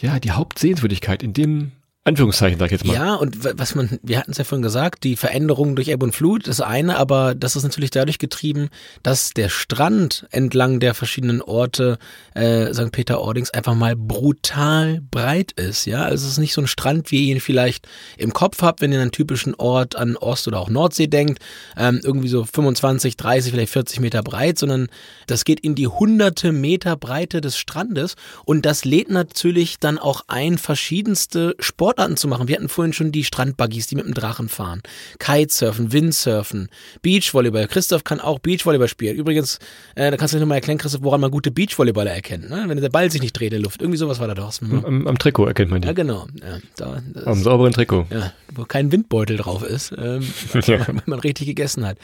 ja, 0.00 0.20
die 0.20 0.32
Hauptsehenswürdigkeit 0.32 1.22
in 1.22 1.32
dem 1.32 1.72
Anführungszeichen, 2.06 2.58
sag 2.58 2.66
ich 2.66 2.72
jetzt 2.72 2.84
mal. 2.84 2.92
Ja, 2.92 3.14
und 3.14 3.58
was 3.58 3.74
man, 3.74 3.98
wir 4.02 4.18
hatten 4.18 4.32
es 4.32 4.36
ja 4.36 4.44
vorhin 4.44 4.62
gesagt, 4.62 5.04
die 5.04 5.16
Veränderung 5.16 5.74
durch 5.74 5.88
Ebbe 5.88 6.04
und 6.04 6.14
Flut 6.14 6.46
ist 6.46 6.60
eine, 6.60 6.98
aber 6.98 7.34
das 7.34 7.56
ist 7.56 7.62
natürlich 7.62 7.90
dadurch 7.90 8.18
getrieben, 8.18 8.68
dass 9.02 9.30
der 9.30 9.48
Strand 9.48 10.26
entlang 10.30 10.80
der 10.80 10.92
verschiedenen 10.92 11.40
Orte 11.40 11.96
äh, 12.34 12.74
St. 12.74 12.92
Peter-Ordings 12.92 13.52
einfach 13.52 13.74
mal 13.74 13.96
brutal 13.96 15.00
breit 15.10 15.52
ist. 15.52 15.86
Ja, 15.86 16.02
also 16.02 16.26
es 16.26 16.32
ist 16.32 16.38
nicht 16.38 16.52
so 16.52 16.60
ein 16.60 16.66
Strand, 16.66 17.10
wie 17.10 17.24
ihr 17.24 17.34
ihn 17.36 17.40
vielleicht 17.40 17.88
im 18.18 18.34
Kopf 18.34 18.60
habt, 18.60 18.82
wenn 18.82 18.92
ihr 18.92 18.98
an 18.98 19.02
einen 19.04 19.12
typischen 19.12 19.54
Ort 19.54 19.96
an 19.96 20.18
Ost- 20.18 20.46
oder 20.46 20.60
auch 20.60 20.68
Nordsee 20.68 21.06
denkt, 21.06 21.42
ähm, 21.78 22.02
irgendwie 22.04 22.28
so 22.28 22.44
25, 22.44 23.16
30, 23.16 23.50
vielleicht 23.50 23.72
40 23.72 24.00
Meter 24.00 24.22
breit, 24.22 24.58
sondern 24.58 24.88
das 25.26 25.46
geht 25.46 25.60
in 25.60 25.74
die 25.74 25.88
hunderte 25.88 26.52
Meter 26.52 26.96
Breite 26.96 27.40
des 27.40 27.56
Strandes 27.56 28.16
und 28.44 28.66
das 28.66 28.84
lädt 28.84 29.08
natürlich 29.08 29.78
dann 29.78 29.96
auch 29.96 30.24
ein 30.28 30.58
verschiedenste 30.58 31.56
Sport 31.60 31.93
Sportarten 31.94 32.16
zu 32.16 32.26
machen. 32.26 32.48
Wir 32.48 32.56
hatten 32.56 32.68
vorhin 32.68 32.92
schon 32.92 33.12
die 33.12 33.22
Strandbuggies, 33.22 33.86
die 33.86 33.94
mit 33.94 34.04
dem 34.04 34.14
Drachen 34.14 34.48
fahren. 34.48 34.82
Kitesurfen, 35.20 35.92
Windsurfen, 35.92 36.68
Beachvolleyball. 37.02 37.68
Christoph 37.68 38.02
kann 38.02 38.18
auch 38.18 38.40
Beachvolleyball 38.40 38.88
spielen. 38.88 39.16
Übrigens, 39.16 39.60
äh, 39.94 40.10
da 40.10 40.16
kannst 40.16 40.34
du 40.34 40.40
nochmal 40.40 40.56
erklären, 40.56 40.78
Christoph, 40.78 41.02
woran 41.04 41.20
man 41.20 41.30
gute 41.30 41.52
Beachvolleyballer 41.52 42.10
erkennt. 42.10 42.50
Ne? 42.50 42.64
Wenn 42.66 42.80
der 42.80 42.88
Ball 42.88 43.12
sich 43.12 43.22
nicht 43.22 43.38
dreht 43.38 43.52
in 43.52 43.58
der 43.58 43.60
Luft. 43.60 43.80
Irgendwie 43.80 43.98
sowas 43.98 44.18
war 44.18 44.26
da 44.26 44.34
doch. 44.34 44.52
Am, 44.60 45.06
am, 45.06 45.18
Trikot 45.18 45.46
erkennt 45.46 45.70
man 45.70 45.82
die. 45.82 45.86
Ja, 45.86 45.94
genau. 45.94 46.26
Ja, 46.40 46.58
da, 46.76 47.02
am 47.26 47.40
sauberen 47.42 47.72
Trikot. 47.72 48.06
Ja, 48.10 48.32
wo 48.52 48.64
kein 48.64 48.90
Windbeutel 48.90 49.36
drauf 49.36 49.62
ist, 49.62 49.94
ähm, 49.96 50.22
ja. 50.66 50.86
wenn 50.88 51.02
man 51.06 51.20
richtig 51.20 51.46
gegessen 51.46 51.86
hat. 51.86 51.98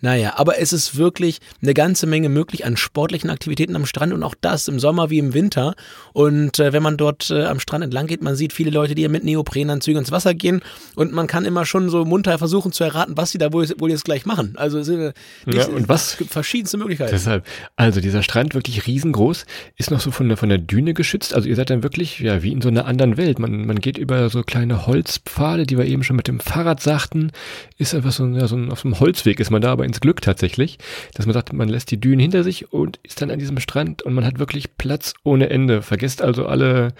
Naja, 0.00 0.34
aber 0.36 0.58
es 0.58 0.72
ist 0.72 0.96
wirklich 0.96 1.40
eine 1.62 1.74
ganze 1.74 2.06
Menge 2.06 2.28
möglich 2.28 2.64
an 2.64 2.76
sportlichen 2.76 3.30
Aktivitäten 3.30 3.76
am 3.76 3.86
Strand 3.86 4.12
und 4.12 4.22
auch 4.22 4.34
das 4.40 4.68
im 4.68 4.78
Sommer 4.78 5.10
wie 5.10 5.18
im 5.18 5.34
Winter. 5.34 5.74
Und 6.12 6.58
äh, 6.58 6.72
wenn 6.72 6.82
man 6.82 6.96
dort 6.96 7.30
äh, 7.30 7.44
am 7.44 7.60
Strand 7.60 7.84
entlang 7.84 8.06
geht, 8.06 8.22
man 8.22 8.36
sieht 8.36 8.52
viele 8.52 8.70
Leute, 8.70 8.94
die 8.94 9.06
mit 9.08 9.24
Neoprenanzügen 9.24 10.00
ins 10.00 10.12
Wasser 10.12 10.34
gehen 10.34 10.60
und 10.94 11.12
man 11.12 11.26
kann 11.26 11.44
immer 11.44 11.64
schon 11.64 11.88
so 11.88 12.04
munter 12.04 12.38
versuchen 12.38 12.72
zu 12.72 12.84
erraten, 12.84 13.16
was 13.16 13.30
sie 13.30 13.38
da 13.38 13.52
wohl, 13.52 13.68
wohl 13.78 13.90
jetzt 13.90 14.04
gleich 14.04 14.26
machen. 14.26 14.54
Also 14.56 14.78
es, 14.78 14.88
äh, 14.88 15.12
ja, 15.46 15.66
und 15.66 15.88
was? 15.88 16.12
Es 16.12 16.16
gibt 16.18 16.30
verschiedenste 16.30 16.76
Möglichkeiten. 16.76 17.12
Deshalb, 17.12 17.46
also 17.76 18.00
dieser 18.00 18.22
Strand 18.22 18.54
wirklich 18.54 18.86
riesengroß, 18.86 19.46
ist 19.76 19.90
noch 19.90 20.00
so 20.00 20.10
von 20.10 20.28
der, 20.28 20.36
von 20.36 20.48
der 20.48 20.58
Düne 20.58 20.94
geschützt. 20.94 21.34
Also 21.34 21.48
ihr 21.48 21.56
seid 21.56 21.70
dann 21.70 21.82
wirklich 21.82 22.20
ja 22.20 22.42
wie 22.42 22.52
in 22.52 22.60
so 22.60 22.68
einer 22.68 22.86
anderen 22.86 23.16
Welt. 23.16 23.38
Man, 23.38 23.66
man 23.66 23.80
geht 23.80 23.98
über 23.98 24.28
so 24.28 24.42
kleine 24.42 24.86
Holzpfade, 24.86 25.66
die 25.66 25.78
wir 25.78 25.86
eben 25.86 26.02
schon 26.02 26.16
mit 26.16 26.28
dem 26.28 26.40
Fahrrad 26.40 26.80
sagten, 26.80 27.32
ist 27.78 27.94
einfach 27.94 28.12
so, 28.12 28.26
ja, 28.26 28.46
so 28.46 28.56
ein, 28.56 28.70
auf 28.70 28.80
so 28.80 28.88
einem 28.88 29.00
Holzweg 29.00 29.40
ist 29.40 29.50
man 29.50 29.62
da, 29.62 29.72
aber 29.72 29.84
ins 29.86 30.00
Glück 30.00 30.20
tatsächlich, 30.20 30.78
dass 31.14 31.26
man 31.26 31.32
sagt, 31.32 31.52
man 31.52 31.68
lässt 31.68 31.90
die 31.90 32.00
Dünen 32.00 32.20
hinter 32.20 32.44
sich 32.44 32.72
und 32.72 32.98
ist 33.02 33.22
dann 33.22 33.30
an 33.30 33.38
diesem 33.38 33.58
Strand 33.58 34.02
und 34.02 34.14
man 34.14 34.24
hat 34.24 34.38
wirklich 34.38 34.76
Platz 34.76 35.14
ohne 35.22 35.50
Ende. 35.50 35.82
Vergesst 35.82 36.22
also 36.22 36.46
alle 36.46 36.92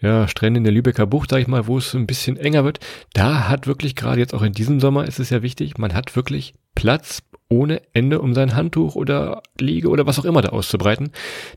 ja, 0.00 0.26
Strände 0.28 0.58
in 0.58 0.64
der 0.64 0.72
Lübecker 0.72 1.06
Bucht, 1.06 1.30
sag 1.30 1.40
ich 1.40 1.46
mal, 1.46 1.66
wo 1.66 1.78
es 1.78 1.94
ein 1.94 2.06
bisschen 2.06 2.36
enger 2.36 2.64
wird. 2.64 2.80
Da 3.12 3.48
hat 3.48 3.66
wirklich 3.66 3.94
gerade 3.96 4.20
jetzt 4.20 4.34
auch 4.34 4.42
in 4.42 4.52
diesem 4.52 4.80
Sommer 4.80 5.06
ist 5.06 5.20
es 5.20 5.30
ja 5.30 5.42
wichtig, 5.42 5.78
man 5.78 5.94
hat 5.94 6.16
wirklich 6.16 6.54
Platz 6.74 7.22
ohne 7.50 7.82
Ende, 7.92 8.20
um 8.20 8.32
sein 8.32 8.54
Handtuch 8.54 8.94
oder 8.94 9.42
Liege 9.58 9.88
oder 9.88 10.06
was 10.06 10.18
auch 10.18 10.24
immer 10.24 10.40
da 10.40 10.50
auszubreiten. 10.50 11.10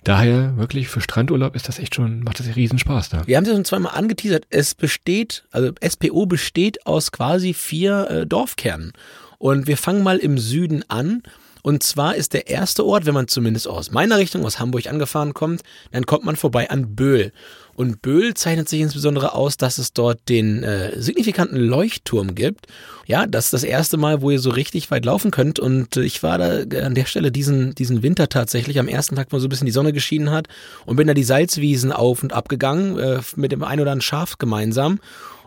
Daher 0.04 0.58
wirklich 0.58 0.88
für 0.88 1.02
Strandurlaub 1.02 1.56
ist 1.56 1.68
das 1.68 1.78
echt 1.78 1.96
schon, 1.96 2.24
macht 2.24 2.40
das 2.40 2.56
riesen 2.56 2.80
Spaß 2.80 3.10
da. 3.10 3.28
Wir 3.28 3.38
haben 3.38 3.44
es 3.44 3.50
ja 3.50 3.56
schon 3.56 3.66
zweimal 3.66 3.96
angeteasert. 3.96 4.46
Es 4.50 4.74
besteht, 4.74 5.46
also 5.52 5.72
SPO 5.88 6.26
besteht 6.26 6.86
aus 6.88 7.12
quasi 7.12 7.54
vier 7.54 8.10
äh, 8.10 8.26
Dorfkernen. 8.26 8.94
Und 9.44 9.68
wir 9.68 9.76
fangen 9.76 10.04
mal 10.04 10.20
im 10.20 10.38
Süden 10.38 10.86
an. 10.88 11.22
Und 11.64 11.84
zwar 11.84 12.16
ist 12.16 12.32
der 12.32 12.48
erste 12.48 12.86
Ort, 12.86 13.06
wenn 13.06 13.14
man 13.14 13.28
zumindest 13.28 13.68
aus 13.68 13.92
meiner 13.92 14.18
Richtung, 14.18 14.46
aus 14.46 14.58
Hamburg 14.58 14.88
angefahren 14.88 15.34
kommt, 15.34 15.64
dann 15.92 16.06
kommt 16.06 16.24
man 16.24 16.38
vorbei 16.38 16.70
an 16.70 16.96
Böhl. 16.96 17.34
Und 17.76 18.02
Böhl 18.02 18.36
zeichnet 18.36 18.70
sich 18.70 18.80
insbesondere 18.80 19.34
aus, 19.34 19.58
dass 19.58 19.80
es 19.80 19.92
dort 19.92 20.30
den 20.30 20.64
äh, 20.64 20.98
signifikanten 20.98 21.58
Leuchtturm 21.58 22.36
gibt. 22.36 22.68
Ja, 23.06 23.28
das 23.28 23.46
ist 23.46 23.54
das 23.54 23.64
erste 23.66 23.98
Mal, 23.98 24.22
wo 24.22 24.32
ihr 24.32 24.40
so 24.40 24.50
richtig 24.50 24.90
weit 24.92 25.04
laufen 25.04 25.30
könnt. 25.30 25.60
Und 25.60 25.98
ich 25.98 26.24
war 26.24 26.38
da 26.38 26.60
an 26.86 26.96
der 26.96 27.06
Stelle 27.06 27.30
diesen, 27.30 27.76
diesen 27.76 28.02
Winter 28.02 28.30
tatsächlich 28.30 28.80
am 28.80 28.88
ersten 28.88 29.18
Tag, 29.18 29.28
wo 29.32 29.40
so 29.40 29.48
ein 29.48 29.50
bisschen 29.50 29.66
die 29.66 29.74
Sonne 29.74 29.92
geschienen 29.92 30.32
hat 30.32 30.48
und 30.86 30.96
bin 30.96 31.08
da 31.08 31.14
die 31.14 31.26
Salzwiesen 31.26 31.92
auf 31.92 32.24
und 32.24 32.32
ab 32.32 32.48
gegangen, 32.48 32.98
äh, 32.98 33.20
mit 33.36 33.52
dem 33.52 33.64
ein 33.64 33.82
oder 33.82 33.92
anderen 33.92 34.00
Schaf 34.00 34.38
gemeinsam 34.38 35.00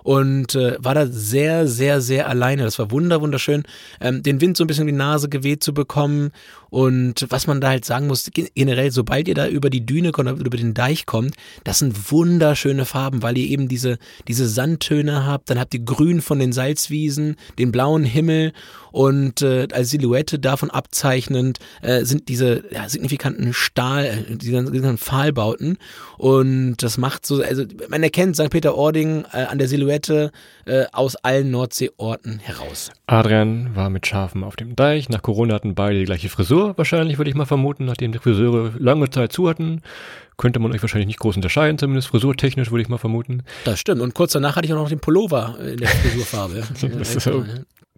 und 0.06 0.54
äh, 0.54 0.76
war 0.78 0.94
da 0.94 1.08
sehr, 1.08 1.66
sehr, 1.66 2.00
sehr 2.00 2.28
alleine. 2.28 2.62
Das 2.62 2.78
war 2.78 2.92
wunder, 2.92 3.20
wunderschön, 3.20 3.64
ähm, 4.00 4.22
den 4.22 4.40
Wind 4.40 4.56
so 4.56 4.62
ein 4.62 4.68
bisschen 4.68 4.86
in 4.86 4.94
die 4.94 4.98
Nase 4.98 5.28
geweht 5.28 5.64
zu 5.64 5.74
bekommen. 5.74 6.30
Und 6.70 7.26
was 7.30 7.46
man 7.48 7.60
da 7.60 7.68
halt 7.68 7.84
sagen 7.84 8.06
muss, 8.06 8.30
generell, 8.32 8.92
sobald 8.92 9.26
ihr 9.26 9.34
da 9.34 9.48
über 9.48 9.68
die 9.68 9.84
Düne 9.84 10.12
kommt, 10.12 10.28
über 10.28 10.56
den 10.56 10.74
Deich 10.74 11.06
kommt, 11.06 11.34
das 11.64 11.78
sind 11.80 12.12
wunderschöne 12.12 12.84
Farben, 12.84 13.22
weil 13.22 13.36
ihr 13.38 13.48
eben 13.48 13.66
diese, 13.66 13.98
diese 14.28 14.48
Sandtöne 14.48 15.26
habt, 15.26 15.50
dann 15.50 15.58
habt 15.58 15.74
ihr 15.74 15.80
Grün 15.80 16.20
von 16.20 16.38
den 16.38 16.52
Salzwiesen, 16.52 17.36
den 17.58 17.72
blauen 17.72 18.04
Himmel 18.04 18.52
und 18.92 19.42
äh, 19.42 19.68
als 19.72 19.90
Silhouette 19.90 20.38
davon 20.38 20.70
abzeichnend 20.70 21.58
äh, 21.82 22.04
sind 22.04 22.28
diese 22.28 22.64
ja, 22.70 22.88
signifikanten 22.88 23.54
Stahl, 23.54 24.04
äh, 24.04 24.36
diese 24.36 24.52
ganzen 24.52 24.98
Pfahlbauten 24.98 25.78
und 26.18 26.76
das 26.78 26.98
macht 26.98 27.26
so, 27.26 27.42
also 27.42 27.64
man 27.88 28.02
erkennt 28.02 28.36
St. 28.36 28.50
Peter-Ording 28.50 29.24
äh, 29.32 29.44
an 29.44 29.58
der 29.58 29.68
Silhouette 29.68 29.95
äh, 29.98 30.84
aus 30.92 31.16
allen 31.16 31.50
Nordseeorten 31.50 32.38
heraus. 32.38 32.90
Adrian 33.06 33.74
war 33.74 33.90
mit 33.90 34.06
Schafen 34.06 34.44
auf 34.44 34.56
dem 34.56 34.76
Deich. 34.76 35.08
Nach 35.08 35.22
Corona 35.22 35.54
hatten 35.54 35.74
beide 35.74 35.98
die 35.98 36.04
gleiche 36.04 36.28
Frisur, 36.28 36.76
wahrscheinlich 36.76 37.18
würde 37.18 37.30
ich 37.30 37.36
mal 37.36 37.46
vermuten, 37.46 37.84
nachdem 37.84 38.12
die 38.12 38.18
Friseure 38.18 38.72
lange 38.78 39.10
Zeit 39.10 39.32
zu 39.32 39.48
hatten. 39.48 39.82
Könnte 40.36 40.58
man 40.58 40.72
euch 40.72 40.82
wahrscheinlich 40.82 41.06
nicht 41.06 41.20
groß 41.20 41.36
unterscheiden, 41.36 41.78
zumindest 41.78 42.08
frisurtechnisch 42.08 42.70
würde 42.70 42.82
ich 42.82 42.88
mal 42.88 42.98
vermuten. 42.98 43.42
Das 43.64 43.80
stimmt. 43.80 44.02
Und 44.02 44.14
kurz 44.14 44.32
danach 44.32 44.56
hatte 44.56 44.66
ich 44.66 44.72
auch 44.74 44.78
noch 44.78 44.88
den 44.90 45.00
Pullover 45.00 45.56
in 45.60 45.78
der 45.78 45.88
Frisurfarbe. 46.02 46.62
das 46.98 47.16
ist 47.16 47.28
auch 47.28 47.44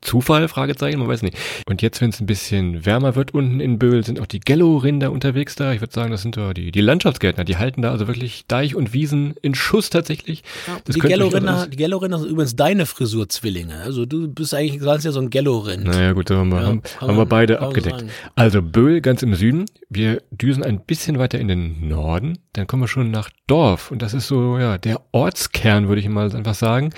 Zufall? 0.00 0.48
Fragezeichen, 0.48 0.98
man 0.98 1.08
weiß 1.08 1.22
nicht. 1.22 1.36
Und 1.66 1.82
jetzt, 1.82 2.00
wenn 2.00 2.10
es 2.10 2.20
ein 2.20 2.26
bisschen 2.26 2.84
wärmer 2.86 3.14
wird 3.14 3.34
unten 3.34 3.60
in 3.60 3.78
Böhl, 3.78 4.04
sind 4.04 4.20
auch 4.20 4.26
die 4.26 4.40
Gello-Rinder 4.40 5.12
unterwegs 5.12 5.54
da. 5.54 5.72
Ich 5.72 5.80
würde 5.80 5.92
sagen, 5.92 6.10
das 6.10 6.22
sind 6.22 6.36
doch 6.36 6.52
die, 6.52 6.72
die 6.72 6.80
Landschaftsgärtner. 6.80 7.44
Die 7.44 7.56
halten 7.56 7.82
da 7.82 7.90
also 7.90 8.06
wirklich 8.06 8.46
Deich 8.46 8.74
und 8.74 8.92
Wiesen 8.92 9.34
in 9.42 9.54
Schuss 9.54 9.90
tatsächlich. 9.90 10.42
Ja, 10.66 10.78
die 10.86 10.98
Gello-Rinder 11.00 11.66
die 11.66 11.76
Gello 11.76 12.00
sind 12.00 12.30
übrigens 12.30 12.56
deine 12.56 12.86
Frisurzwillinge. 12.86 13.80
Also 13.82 14.06
du 14.06 14.28
bist 14.28 14.54
eigentlich, 14.54 14.80
du 14.80 14.86
ja 14.86 15.12
so 15.12 15.20
ein 15.20 15.30
Gello-Rind. 15.30 15.84
Naja 15.84 16.12
gut, 16.12 16.30
da 16.30 16.36
haben 16.36 16.50
wir, 16.50 16.60
ja, 16.60 16.66
haben, 16.66 16.82
haben 17.00 17.16
wir 17.16 17.26
beide 17.26 17.60
abgedeckt. 17.60 18.00
Sagen. 18.00 18.10
Also 18.34 18.62
Böhl 18.62 19.00
ganz 19.00 19.22
im 19.22 19.34
Süden. 19.34 19.66
Wir 19.88 20.22
düsen 20.30 20.62
ein 20.62 20.80
bisschen 20.80 21.18
weiter 21.18 21.38
in 21.38 21.48
den 21.48 21.88
Norden. 21.88 22.38
Dann 22.52 22.66
kommen 22.66 22.82
wir 22.82 22.88
schon 22.88 23.10
nach 23.10 23.30
Dorf. 23.46 23.90
Und 23.90 24.02
das 24.02 24.14
ist 24.14 24.28
so, 24.28 24.58
ja, 24.58 24.78
der 24.78 25.00
Ortskern, 25.12 25.88
würde 25.88 26.00
ich 26.00 26.08
mal 26.08 26.34
einfach 26.34 26.54
sagen 26.54 26.90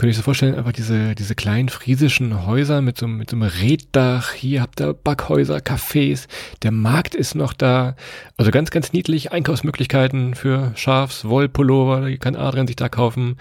könnte 0.00 0.12
ich 0.12 0.16
so 0.16 0.22
vorstellen, 0.22 0.54
aber 0.54 0.72
diese, 0.72 1.14
diese 1.14 1.34
kleinen 1.34 1.68
friesischen 1.68 2.46
Häuser 2.46 2.80
mit 2.80 2.96
so, 2.96 3.06
mit 3.06 3.28
so 3.28 3.36
einem 3.36 3.42
Reddach, 3.42 4.32
hier 4.32 4.62
habt 4.62 4.80
ihr 4.80 4.94
Backhäuser, 4.94 5.58
Cafés, 5.58 6.26
der 6.62 6.70
Markt 6.70 7.14
ist 7.14 7.34
noch 7.34 7.52
da. 7.52 7.96
Also 8.38 8.50
ganz, 8.50 8.70
ganz 8.70 8.94
niedlich, 8.94 9.30
Einkaufsmöglichkeiten 9.30 10.34
für 10.34 10.72
Schafs, 10.74 11.26
Wollpullover, 11.26 12.06
die 12.06 12.16
kann 12.16 12.34
Adrian 12.34 12.66
sich 12.66 12.76
da 12.76 12.88
kaufen. 12.88 13.36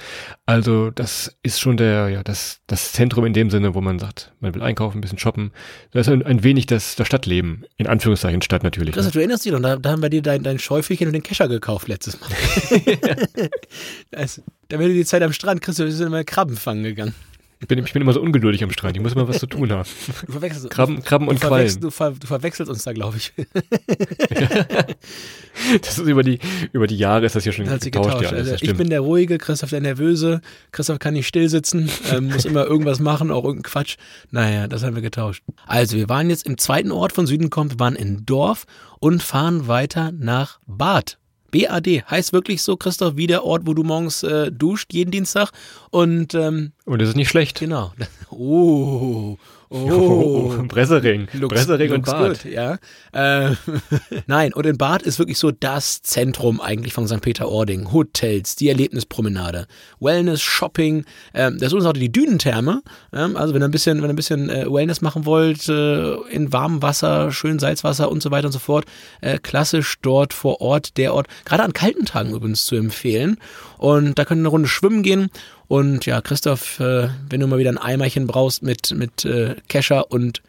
Also 0.46 0.92
das 0.92 1.38
ist 1.44 1.62
schon 1.62 1.78
der, 1.78 2.10
ja, 2.10 2.24
das, 2.24 2.60
das 2.68 2.92
Zentrum 2.92 3.24
in 3.24 3.32
dem 3.32 3.50
Sinne, 3.50 3.74
wo 3.74 3.80
man 3.80 3.98
sagt, 3.98 4.34
man 4.42 4.54
will 4.54 4.62
einkaufen, 4.62 4.98
ein 4.98 5.01
bisschen 5.01 5.18
shoppen. 5.18 5.54
Das 5.92 6.08
ist 6.08 6.13
ein, 6.13 6.24
ein 6.24 6.44
wenig 6.44 6.66
das, 6.66 6.98
das 6.98 7.08
Stadtleben, 7.08 7.66
in 7.78 7.88
Anführungszeichen 7.88 8.42
Stadt 8.42 8.63
natürlich. 8.63 8.96
Das, 8.96 9.06
ne? 9.06 9.12
du 9.12 9.20
erinnerst 9.20 9.46
dich 9.46 9.54
noch, 9.54 9.62
da, 9.62 9.78
da 9.78 9.92
haben 9.92 10.01
wir 10.01 10.10
dir 10.10 10.22
dein, 10.22 10.44
dein 10.44 10.60
Schäufelchen 10.60 11.08
und 11.08 11.13
den 11.13 11.24
Kescher 11.24 11.48
gekauft 11.48 11.88
letztes 11.88 12.20
Mal. 12.20 12.30
das, 14.12 14.42
da 14.70 14.78
du 14.78 14.94
die 14.94 15.06
Zeit 15.06 15.24
am 15.24 15.34
Strand 15.34 15.68
du 15.68 15.84
bist 15.84 16.00
immer 16.00 16.24
Krabben 16.24 16.56
fangen 16.56 16.84
gegangen. 16.84 17.16
Ich 17.62 17.68
bin, 17.68 17.78
ich 17.78 17.92
bin 17.92 18.02
immer 18.02 18.14
so 18.14 18.22
ungeduldig 18.22 18.64
am 18.64 18.72
Strand. 18.72 18.96
Ich 18.96 19.04
muss 19.04 19.12
immer 19.12 19.28
was 19.28 19.40
zu 19.40 19.46
tun 19.46 19.70
haben. 19.74 19.84
Du 20.26 20.32
verwechselst, 20.32 20.70
Krabben, 20.70 21.04
Krabben 21.04 21.28
und 21.28 21.42
Quallen. 21.42 21.82
Du, 21.82 21.92
ver, 21.92 22.12
du, 22.12 22.26
verwechselst 22.26 22.70
uns 22.70 22.84
da, 22.84 22.94
glaube 22.94 23.18
ich. 23.18 23.34
das 25.82 25.98
ist 25.98 26.08
über 26.08 26.24
die, 26.24 26.40
über 26.72 26.88
die 26.88 26.96
Jahre 26.96 27.26
ist 27.26 27.36
das 27.36 27.44
ja 27.44 27.52
schon 27.52 27.66
das 27.66 27.82
getauscht. 27.82 28.20
getauscht. 28.20 28.32
Ja, 28.32 28.38
also 28.38 28.56
ich 28.62 28.78
bin 28.78 28.90
der 28.90 29.02
Ruhige, 29.02 29.38
Christoph 29.38 29.72
der 29.72 29.82
Nervöse. 29.82 30.40
Christoph 30.72 31.00
kann 31.00 31.16
nicht 31.16 31.28
still 31.28 31.50
sitzen, 31.50 31.90
ähm, 32.14 32.30
muss 32.30 32.46
immer 32.46 32.64
irgendwas 32.64 33.02
machen, 33.02 33.30
auch 33.30 33.44
irgendein 33.44 33.70
Quatsch. 33.70 33.98
Naja, 34.32 34.68
das 34.68 34.84
haben 34.84 34.96
wir 34.96 35.02
getauscht. 35.02 35.44
Also, 35.66 35.98
wir 35.98 36.08
waren 36.08 36.30
jetzt 36.30 36.48
im 36.48 36.58
zweiten 36.58 36.94
Ort 36.94 37.12
von 37.12 37.28
Süden 37.28 37.50
kommt, 37.50 37.78
waren 37.78 37.98
in 37.98 38.26
Dorf 38.26 38.68
und 39.00 39.22
fahren 39.22 39.68
weiter 39.68 40.14
nach 40.14 40.62
Bad. 40.66 41.18
BAD 41.51 42.03
heißt 42.10 42.34
wirklich 42.34 42.62
so, 42.62 42.77
Christoph, 42.77 43.15
wie 43.15 43.27
der 43.27 43.44
Ort, 43.44 43.63
wo 43.65 43.74
du 43.74 43.84
morgens 43.84 44.24
äh, 44.24 44.51
duscht, 44.51 44.94
jeden 44.94 45.12
Dienstag. 45.12 45.51
Und, 45.89 46.34
ähm, 46.34 46.72
und 46.86 47.01
das 47.01 47.10
ist 47.10 47.15
nicht 47.15 47.29
schlecht. 47.29 47.60
Genau. 47.60 47.94
Oh, 48.32 49.38
Oh, 49.72 50.56
Bressering. 50.68 51.28
Lux, 51.34 51.54
Bressering 51.54 51.92
und 51.92 52.06
Bad. 52.06 52.44
Gut, 52.44 52.52
ja. 52.52 52.80
Äh, 53.12 53.56
Nein, 54.28 54.52
und 54.54 54.66
in 54.66 54.78
Bad 54.78 55.04
ist 55.04 55.20
wirklich 55.20 55.38
so 55.38 55.52
das 55.52 56.02
Zentrum 56.02 56.60
eigentlich 56.60 56.94
von 56.94 57.08
St. 57.08 57.22
Peter-Ording. 57.22 57.92
Hotels, 57.92 58.56
die 58.56 58.70
Erlebnispromenade, 58.70 59.68
Wellness, 60.00 60.42
Shopping. 60.42 61.06
Ähm, 61.36 61.60
das 61.60 61.72
ist 61.72 61.86
auch 61.86 61.94
die 61.94 62.12
Dünentherme. 62.12 62.82
Ähm, 63.14 63.38
also 63.38 63.54
wenn 63.54 63.62
ihr 63.62 63.66
ein 63.66 63.72
bisschen, 63.72 64.02
wenn 64.02 64.10
ihr 64.10 64.14
ein 64.14 64.16
bisschen 64.16 64.50
äh, 64.50 64.66
Wellness 64.72 65.02
machen 65.02 65.26
wollt, 65.26 65.70
äh, 65.70 66.14
in 66.32 66.52
warmem 66.52 66.82
Wasser, 66.82 67.32
schön 67.32 67.60
Salzwasser 67.60 68.10
und 68.10 68.24
so 68.24 68.32
weiter 68.32 68.48
und 68.48 68.54
so 68.54 68.60
fort, 68.60 68.86
äh, 69.22 69.38
klassisch 69.38 69.98
dort 70.02 70.34
vor 70.34 70.62
Ort, 70.62 70.98
der 70.98 71.14
Ort, 71.14 71.28
gerade 71.46 71.64
an 71.64 71.74
kalten 71.74 72.06
Tagen 72.06 72.32
übrigens 72.32 72.66
zu 72.66 72.76
empfehlen. 72.76 73.38
Und 73.78 74.18
da 74.18 74.26
könnt 74.26 74.40
ihr 74.40 74.42
eine 74.42 74.50
Runde 74.50 74.68
schwimmen 74.68 75.04
gehen 75.04 75.30
und 75.70 76.08
ja, 76.08 76.20
Christoph, 76.20 76.80
äh, 76.80 77.10
wenn 77.30 77.40
du 77.40 77.46
mal 77.46 77.60
wieder 77.60 77.70
ein 77.70 77.78
Eimerchen 77.78 78.26
brauchst 78.26 78.64
mit, 78.64 78.90
mit 78.92 79.24
äh, 79.24 79.56
Kescher 79.68 80.12
und 80.12 80.42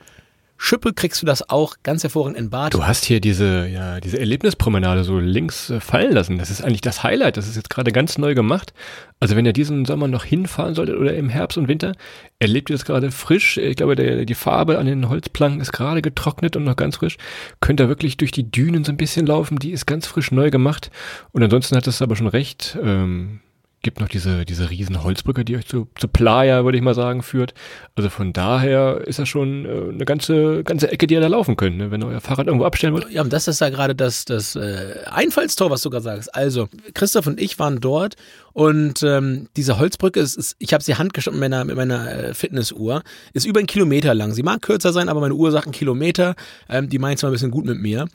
Schippe, 0.56 0.94
kriegst 0.94 1.20
du 1.20 1.26
das 1.26 1.50
auch 1.50 1.76
ganz 1.82 2.02
hervorragend 2.02 2.38
in 2.38 2.48
Bad. 2.48 2.72
Du 2.72 2.86
hast 2.86 3.04
hier 3.04 3.20
diese, 3.20 3.66
ja, 3.66 4.00
diese 4.00 4.18
Erlebnispromenade 4.18 5.04
so 5.04 5.18
links 5.18 5.68
äh, 5.68 5.78
fallen 5.78 6.12
lassen. 6.12 6.38
Das 6.38 6.50
ist 6.50 6.64
eigentlich 6.64 6.80
das 6.80 7.02
Highlight. 7.02 7.36
Das 7.36 7.48
ist 7.48 7.56
jetzt 7.56 7.68
gerade 7.68 7.92
ganz 7.92 8.16
neu 8.16 8.34
gemacht. 8.34 8.72
Also 9.20 9.36
wenn 9.36 9.44
ihr 9.44 9.52
diesen 9.52 9.84
Sommer 9.84 10.08
noch 10.08 10.24
hinfahren 10.24 10.74
solltet 10.74 10.96
oder 10.96 11.14
im 11.14 11.28
Herbst 11.28 11.58
und 11.58 11.68
Winter, 11.68 11.92
erlebt 12.38 12.70
ihr 12.70 12.74
das 12.76 12.86
gerade 12.86 13.10
frisch. 13.10 13.58
Ich 13.58 13.76
glaube, 13.76 13.96
der, 13.96 14.24
die 14.24 14.34
Farbe 14.34 14.78
an 14.78 14.86
den 14.86 15.10
Holzplanken 15.10 15.60
ist 15.60 15.72
gerade 15.72 16.00
getrocknet 16.00 16.56
und 16.56 16.64
noch 16.64 16.76
ganz 16.76 16.96
frisch. 16.96 17.18
Könnt 17.60 17.78
ihr 17.80 17.88
wirklich 17.88 18.16
durch 18.16 18.30
die 18.32 18.50
Dünen 18.50 18.84
so 18.84 18.92
ein 18.92 18.96
bisschen 18.96 19.26
laufen. 19.26 19.58
Die 19.58 19.72
ist 19.72 19.84
ganz 19.84 20.06
frisch 20.06 20.30
neu 20.30 20.50
gemacht. 20.50 20.90
Und 21.32 21.42
ansonsten 21.42 21.76
hat 21.76 21.86
es 21.86 22.00
aber 22.00 22.16
schon 22.16 22.26
recht. 22.26 22.78
Ähm, 22.82 23.40
gibt 23.82 24.00
noch 24.00 24.08
diese, 24.08 24.44
diese 24.44 24.68
riesen 24.68 25.02
Holzbrücke, 25.02 25.44
die 25.44 25.56
euch 25.56 25.66
zu, 25.66 25.88
zu 25.98 26.08
Playa, 26.08 26.64
würde 26.64 26.76
ich 26.76 26.84
mal 26.84 26.94
sagen, 26.94 27.22
führt. 27.22 27.54
Also 27.94 28.10
von 28.10 28.32
daher 28.32 29.02
ist 29.06 29.18
das 29.18 29.28
schon 29.28 29.64
äh, 29.64 29.94
eine 29.94 30.04
ganze, 30.04 30.62
ganze 30.64 30.90
Ecke, 30.90 31.06
die 31.06 31.14
ihr 31.14 31.20
da 31.20 31.28
laufen 31.28 31.56
könnt, 31.56 31.78
ne? 31.78 31.90
wenn 31.90 32.02
ihr 32.02 32.08
euer 32.08 32.20
Fahrrad 32.20 32.46
irgendwo 32.46 32.66
abstellen 32.66 32.92
wollt. 32.92 33.10
Ja, 33.10 33.22
und 33.22 33.32
das 33.32 33.48
ist 33.48 33.60
ja 33.60 33.70
gerade 33.70 33.94
das, 33.94 34.26
das 34.26 34.54
äh, 34.54 34.96
Einfallstor, 35.10 35.70
was 35.70 35.82
du 35.82 35.90
gerade 35.90 36.04
sagst. 36.04 36.34
Also, 36.34 36.68
Christoph 36.94 37.26
und 37.26 37.40
ich 37.40 37.58
waren 37.58 37.80
dort 37.80 38.16
und 38.52 39.02
ähm, 39.02 39.48
diese 39.56 39.78
Holzbrücke 39.78 40.20
ist, 40.20 40.36
ist 40.36 40.56
ich 40.58 40.72
habe 40.72 40.82
sie 40.82 40.96
handgestanden 40.96 41.40
mit 41.40 41.50
meiner, 41.50 41.64
mit 41.64 41.76
meiner 41.76 42.12
äh, 42.12 42.34
Fitnessuhr, 42.34 43.02
ist 43.32 43.46
über 43.46 43.58
einen 43.58 43.66
Kilometer 43.66 44.14
lang. 44.14 44.32
Sie 44.32 44.42
mag 44.42 44.62
kürzer 44.62 44.92
sein, 44.92 45.08
aber 45.08 45.20
meine 45.20 45.34
Uhr 45.34 45.50
sagt 45.50 45.66
einen 45.66 45.72
Kilometer. 45.72 46.34
Ähm, 46.68 46.88
die 46.88 46.98
meint 46.98 47.18
zwar 47.18 47.30
ein 47.30 47.32
bisschen 47.32 47.50
gut 47.50 47.64
mit 47.64 47.78
mir. 47.78 48.06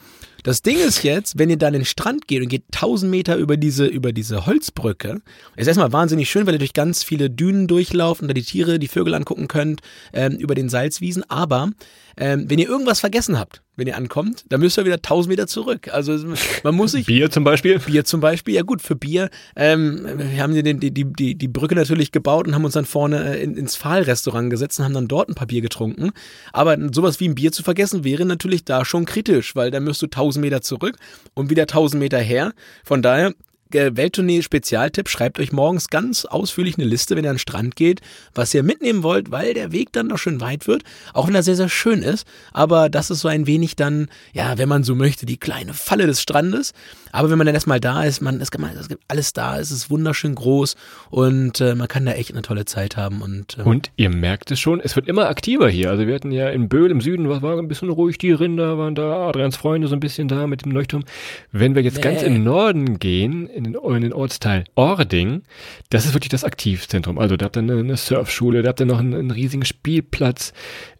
Das 0.43 0.62
Ding 0.62 0.78
ist 0.78 1.02
jetzt, 1.02 1.39
wenn 1.39 1.50
ihr 1.50 1.58
da 1.58 1.67
an 1.67 1.74
den 1.74 1.86
Strand 1.86 2.28
geht 2.28 2.43
und 2.43 2.50
geht 2.50 2.65
1000 2.71 3.10
Meter 3.10 3.36
über 3.36 3.58
diese, 3.58 3.88
über 3.88 4.13
diese 4.13 4.45
Holzbrücke, 4.45 5.21
ist 5.56 5.67
erstmal 5.67 5.91
wahnsinnig 5.91 6.30
schön, 6.30 6.45
weil 6.45 6.54
ihr 6.54 6.60
durch 6.60 6.74
ganz 6.74 7.04
viele 7.04 7.32
Dünen 7.32 7.67
durchlauft 7.67 8.21
und 8.21 8.28
da 8.28 8.34
die 8.36 8.43
Tiere, 8.43 8.78
die 8.78 8.88
Vögel 8.88 9.15
angucken 9.15 9.48
könnt, 9.48 9.82
ähm, 10.13 10.34
über 10.34 10.54
den 10.54 10.69
Salzwiesen. 10.69 11.24
Aber 11.30 11.71
ähm, 12.17 12.45
wenn 12.48 12.60
ihr 12.60 12.69
irgendwas 12.69 13.00
vergessen 13.00 13.39
habt, 13.39 13.63
wenn 13.76 13.88
ihr 13.88 13.98
ankommt, 13.98 14.46
dann 14.50 14.60
müsst 14.60 14.78
ihr 14.78 14.86
wieder 14.86 14.96
1000 14.96 15.30
Meter 15.30 15.48
zurück. 15.48 15.90
Also 15.92 16.18
man 16.64 16.76
muss 16.76 16.94
sich... 16.94 17.06
Bier 17.16 17.30
zum 17.30 17.44
Beispiel? 17.44 17.80
Bier 17.80 18.06
zum 18.06 18.22
Beispiel, 18.22 18.56
ja 18.56 18.62
gut, 18.62 18.82
für 18.82 18.96
Bier. 18.96 19.30
Ähm, 19.56 20.06
wir 20.18 20.42
haben 20.42 20.54
die, 20.54 20.92
die, 20.92 20.92
die, 20.92 21.36
die 21.36 21.48
Brücke 21.48 21.76
natürlich 21.76 22.12
gebaut 22.12 22.48
und 22.48 22.56
haben 22.56 22.66
uns 22.66 22.74
dann 22.74 22.86
vorne 22.86 23.36
äh, 23.36 23.44
in, 23.44 23.56
ins 23.56 23.76
Pfahlrestaurant 23.76 24.50
gesetzt 24.50 24.80
und 24.80 24.86
haben 24.86 24.94
dann 24.94 25.08
dort 25.08 25.30
ein 25.30 25.36
paar 25.36 25.48
Bier 25.48 25.62
getrunken. 25.62 26.12
Aber 26.54 26.78
sowas 26.94 27.20
wie 27.20 27.28
ein 27.28 27.36
Bier 27.36 27.52
zu 27.52 27.64
vergessen 27.64 28.04
wäre 28.04 28.26
natürlich 28.26 28.66
da 28.66 28.86
schon 28.86 29.06
kritisch, 29.06 29.56
weil 29.56 29.72
dann 29.72 29.84
müsst 29.84 30.02
du 30.02 30.06
1000 30.06 30.44
Meter 30.44 30.62
zurück 30.62 30.96
und 31.34 31.50
wieder 31.50 31.64
1000 31.64 32.00
Meter 32.00 32.20
her. 32.20 32.54
Von 32.84 33.02
daher 33.02 33.34
äh, 33.73 33.95
Welttournee 33.95 34.41
Spezialtipp, 34.41 35.10
schreibt 35.10 35.39
euch 35.39 35.51
morgens 35.51 35.89
ganz 35.89 36.25
ausführlich 36.25 36.78
eine 36.78 36.88
Liste, 36.88 37.15
wenn 37.15 37.23
ihr 37.23 37.30
an 37.30 37.36
den 37.36 37.39
Strand 37.39 37.75
geht, 37.75 38.01
was 38.34 38.54
ihr 38.54 38.63
mitnehmen 38.63 39.04
wollt, 39.04 39.32
weil 39.32 39.54
der 39.54 39.71
Weg 39.71 39.91
dann 39.93 40.08
noch 40.08 40.17
schön 40.17 40.41
weit 40.41 40.67
wird, 40.67 40.84
auch 41.13 41.28
wenn 41.28 41.36
er 41.36 41.43
sehr, 41.43 41.56
sehr 41.56 41.69
schön 41.69 42.01
ist. 42.01 42.28
Aber 42.54 42.89
das 42.89 43.10
ist 43.10 43.21
so 43.21 43.28
ein 43.28 43.47
wenig 43.47 43.75
dann, 43.75 44.08
ja, 44.34 44.58
wenn 44.58 44.69
man 44.69 44.84
so 44.84 44.95
möchte, 44.95 45.25
die 45.25 45.38
kleine 45.38 45.73
Falle 45.73 46.08
des 46.08 46.21
Strandes. 46.21 46.73
Aber 47.12 47.30
wenn 47.30 47.38
man 47.38 47.45
dann 47.47 47.56
erstmal 47.56 47.80
da 47.80 48.04
ist, 48.04 48.21
man, 48.21 48.41
es 48.41 48.51
gibt, 48.51 48.63
es 48.78 48.89
gibt 48.89 49.04
alles 49.08 49.34
da, 49.34 49.58
es 49.58 49.71
ist 49.71 49.89
wunderschön 49.89 50.36
groß 50.36 50.75
und 51.10 51.62
äh, 51.62 51.73
man 51.73 51.88
kann 51.88 52.06
da 52.06 52.12
echt 52.12 52.32
eine 52.32 52.41
tolle 52.41 52.65
Zeit 52.65 52.97
haben. 52.97 53.21
Und, 53.21 53.58
äh, 53.58 53.62
und 53.62 53.91
ihr 53.95 54.10
merkt 54.10 54.51
es 54.51 54.60
schon, 54.60 54.82
es 54.82 54.95
wird 54.95 55.08
immer 55.08 55.30
aktiver 55.30 55.69
hier. 55.69 55.91
Also 55.91 56.08
wir 56.08 56.13
hatten 56.13 56.32
ja 56.32 56.49
in 56.49 56.67
Böhl 56.67 56.91
im 56.91 56.99
Süden, 57.01 57.30
was 57.30 57.41
war 57.41 57.58
ein 57.58 57.67
bisschen 57.67 57.89
ruhig, 57.89 58.17
die 58.17 58.32
Rinder 58.32 58.78
waren 58.78 58.95
da, 58.95 59.30
Adrians 59.30 59.56
Freunde 59.56 59.88
so 59.88 59.95
ein 59.95 60.01
bisschen 60.01 60.28
da 60.28 60.45
mit 60.47 60.65
dem 60.65 60.71
Leuchtturm. 60.71 61.04
Wenn 61.51 61.73
wir 61.73 61.82
jetzt 61.82 61.97
nee. 61.97 62.04
ganz 62.04 62.21
im 62.21 62.43
Norden 62.43 62.99
gehen, 62.99 63.49
in 63.56 63.63
den, 63.63 63.76
in 63.76 64.02
den 64.02 64.13
Ortsteil 64.13 64.65
Ording, 64.76 65.44
das 65.89 66.06
ist 66.06 66.13
wirklich 66.13 66.30
das 66.30 66.44
Aktivzentrum. 66.44 67.18
Also 67.18 67.38
da 67.38 67.46
habt 67.46 67.58
ihr 67.58 67.62
eine, 67.62 67.98
Surfschule, 67.98 68.62
da 68.62 68.70
habt 68.70 68.80
ihr 68.82 68.86
noch 68.86 69.00
einen, 69.00 69.13
einen 69.13 69.32
riesigen 69.32 69.65
Spielplatz. 69.65 70.54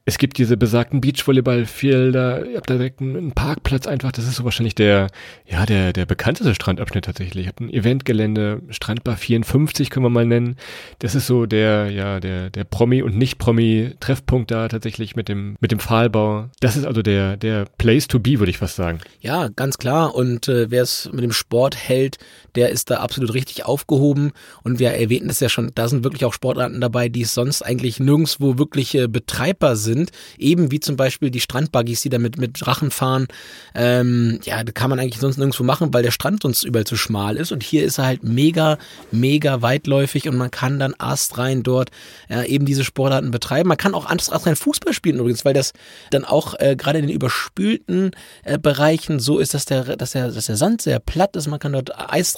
Es 0.08 0.20
gibt 0.20 0.38
diese 0.38 0.56
besagten 0.56 1.02
Beachvolleyballfelder, 1.02 2.46
ihr 2.46 2.58
habt 2.58 2.70
da 2.70 2.76
direkt 2.76 3.02
einen 3.02 3.32
Parkplatz 3.32 3.88
einfach, 3.88 4.12
das 4.12 4.28
ist 4.28 4.36
so 4.36 4.44
wahrscheinlich 4.44 4.76
der, 4.76 5.08
ja, 5.48 5.66
der, 5.66 5.94
der 5.94 6.06
bekannteste 6.06 6.54
Strandabschnitt 6.54 7.06
tatsächlich. 7.06 7.46
Ihr 7.46 7.50
habt 7.50 7.60
ein 7.60 7.72
Eventgelände, 7.72 8.62
Strandbar 8.70 9.18
54 9.18 9.90
können 9.90 10.06
wir 10.06 10.12
mal 10.12 10.28
nennen. 10.28 10.58
Das 11.00 11.16
ist 11.16 11.26
so 11.26 11.48
der, 11.48 11.90
ja, 11.90 12.20
der, 12.20 12.52
der 12.52 12.66
Promi- 12.66 13.02
und 13.02 13.18
Nicht-Promi-Treffpunkt 13.18 14.52
da 14.52 14.68
tatsächlich 14.68 15.16
mit 15.16 15.28
dem, 15.28 15.56
mit 15.60 15.72
dem 15.72 15.80
Pfahlbau. 15.80 16.50
Das 16.60 16.78
ist 16.78 16.86
also 16.86 17.02
der, 17.02 17.36
der 17.36 17.66
Place 17.80 18.08
to 18.08 18.20
be, 18.20 18.38
würde 18.38 18.52
ich 18.52 18.60
fast 18.60 18.76
sagen. 18.76 19.00
Ja, 19.22 19.48
ganz 19.48 19.80
klar. 19.80 20.14
Und 20.14 20.48
äh, 20.48 20.70
wer 20.70 20.84
es 20.84 21.10
mit 21.12 21.24
dem 21.24 21.32
Sport 21.32 21.76
hält, 21.76 22.20
der 22.56 22.70
ist 22.70 22.90
da 22.90 22.98
absolut 22.98 23.34
richtig 23.34 23.66
aufgehoben. 23.66 24.32
Und 24.64 24.80
wir 24.80 24.92
erwähnten 24.92 25.28
das 25.28 25.40
ja 25.40 25.50
schon, 25.50 25.72
da 25.76 25.88
sind 25.88 26.04
wirklich 26.04 26.26
auch 26.26 26.34
Sportarten 26.34 26.82
dabei, 26.82 27.10
die 27.10 27.22
es 27.22 27.34
sonst 27.34 27.62
eigentlich 27.62 28.00
nirgendwo 28.00 28.58
wirklich 28.58 28.96
äh, 28.96 29.08
Betreiber 29.08 29.76
sind 29.76 30.12
eben 30.38 30.72
wie 30.72 30.80
zum 30.80 30.96
Beispiel 30.96 31.30
die 31.30 31.40
Strandbuggies, 31.40 32.02
die 32.02 32.10
da 32.10 32.20
mit, 32.20 32.36
Drachen 32.56 32.92
fahren. 32.92 33.28
Ähm, 33.74 34.40
ja, 34.44 34.64
da 34.64 34.72
kann 34.72 34.90
man 34.90 35.00
eigentlich 35.00 35.20
sonst 35.20 35.38
nirgendwo 35.38 35.64
machen, 35.64 35.94
weil 35.94 36.04
der 36.04 36.12
Strand 36.12 36.44
sonst 36.44 36.64
überall 36.64 36.86
zu 36.86 36.96
schmal 36.96 37.38
ist. 37.38 37.52
Und 37.52 37.64
hier 37.64 37.84
ist 37.84 37.98
er 37.98 38.06
halt 38.06 38.24
mega, 38.24 38.78
mega 39.12 39.62
weitläufig 39.62 40.30
und 40.30 40.38
man 40.38 40.52
kann 40.52 40.80
dann 40.80 40.94
astrein 40.98 41.64
dort 41.64 41.90
äh, 42.30 42.48
eben 42.48 42.66
diese 42.66 42.84
Sportarten 42.84 43.32
betreiben. 43.32 43.68
Man 43.68 43.78
kann 43.78 43.94
auch 43.94 44.06
astrein 44.06 44.56
Fußball 44.56 44.94
spielen 44.94 45.20
übrigens, 45.20 45.44
weil 45.44 45.54
das 45.54 45.74
dann 46.12 46.24
auch 46.24 46.54
äh, 46.60 46.76
gerade 46.76 47.00
in 47.00 47.08
den 47.08 47.16
überspülten 47.16 48.12
äh, 48.44 48.58
Bereichen 48.58 49.20
so 49.20 49.40
ist, 49.40 49.54
dass 49.54 49.66
der, 49.66 49.98
dass, 49.98 50.12
der, 50.12 50.32
dass 50.32 50.46
der 50.46 50.58
Sand 50.58 50.82
sehr 50.82 51.00
platt 51.00 51.36
ist. 51.36 51.48
Man 51.48 51.60
kann 51.60 51.74
dort 51.74 51.92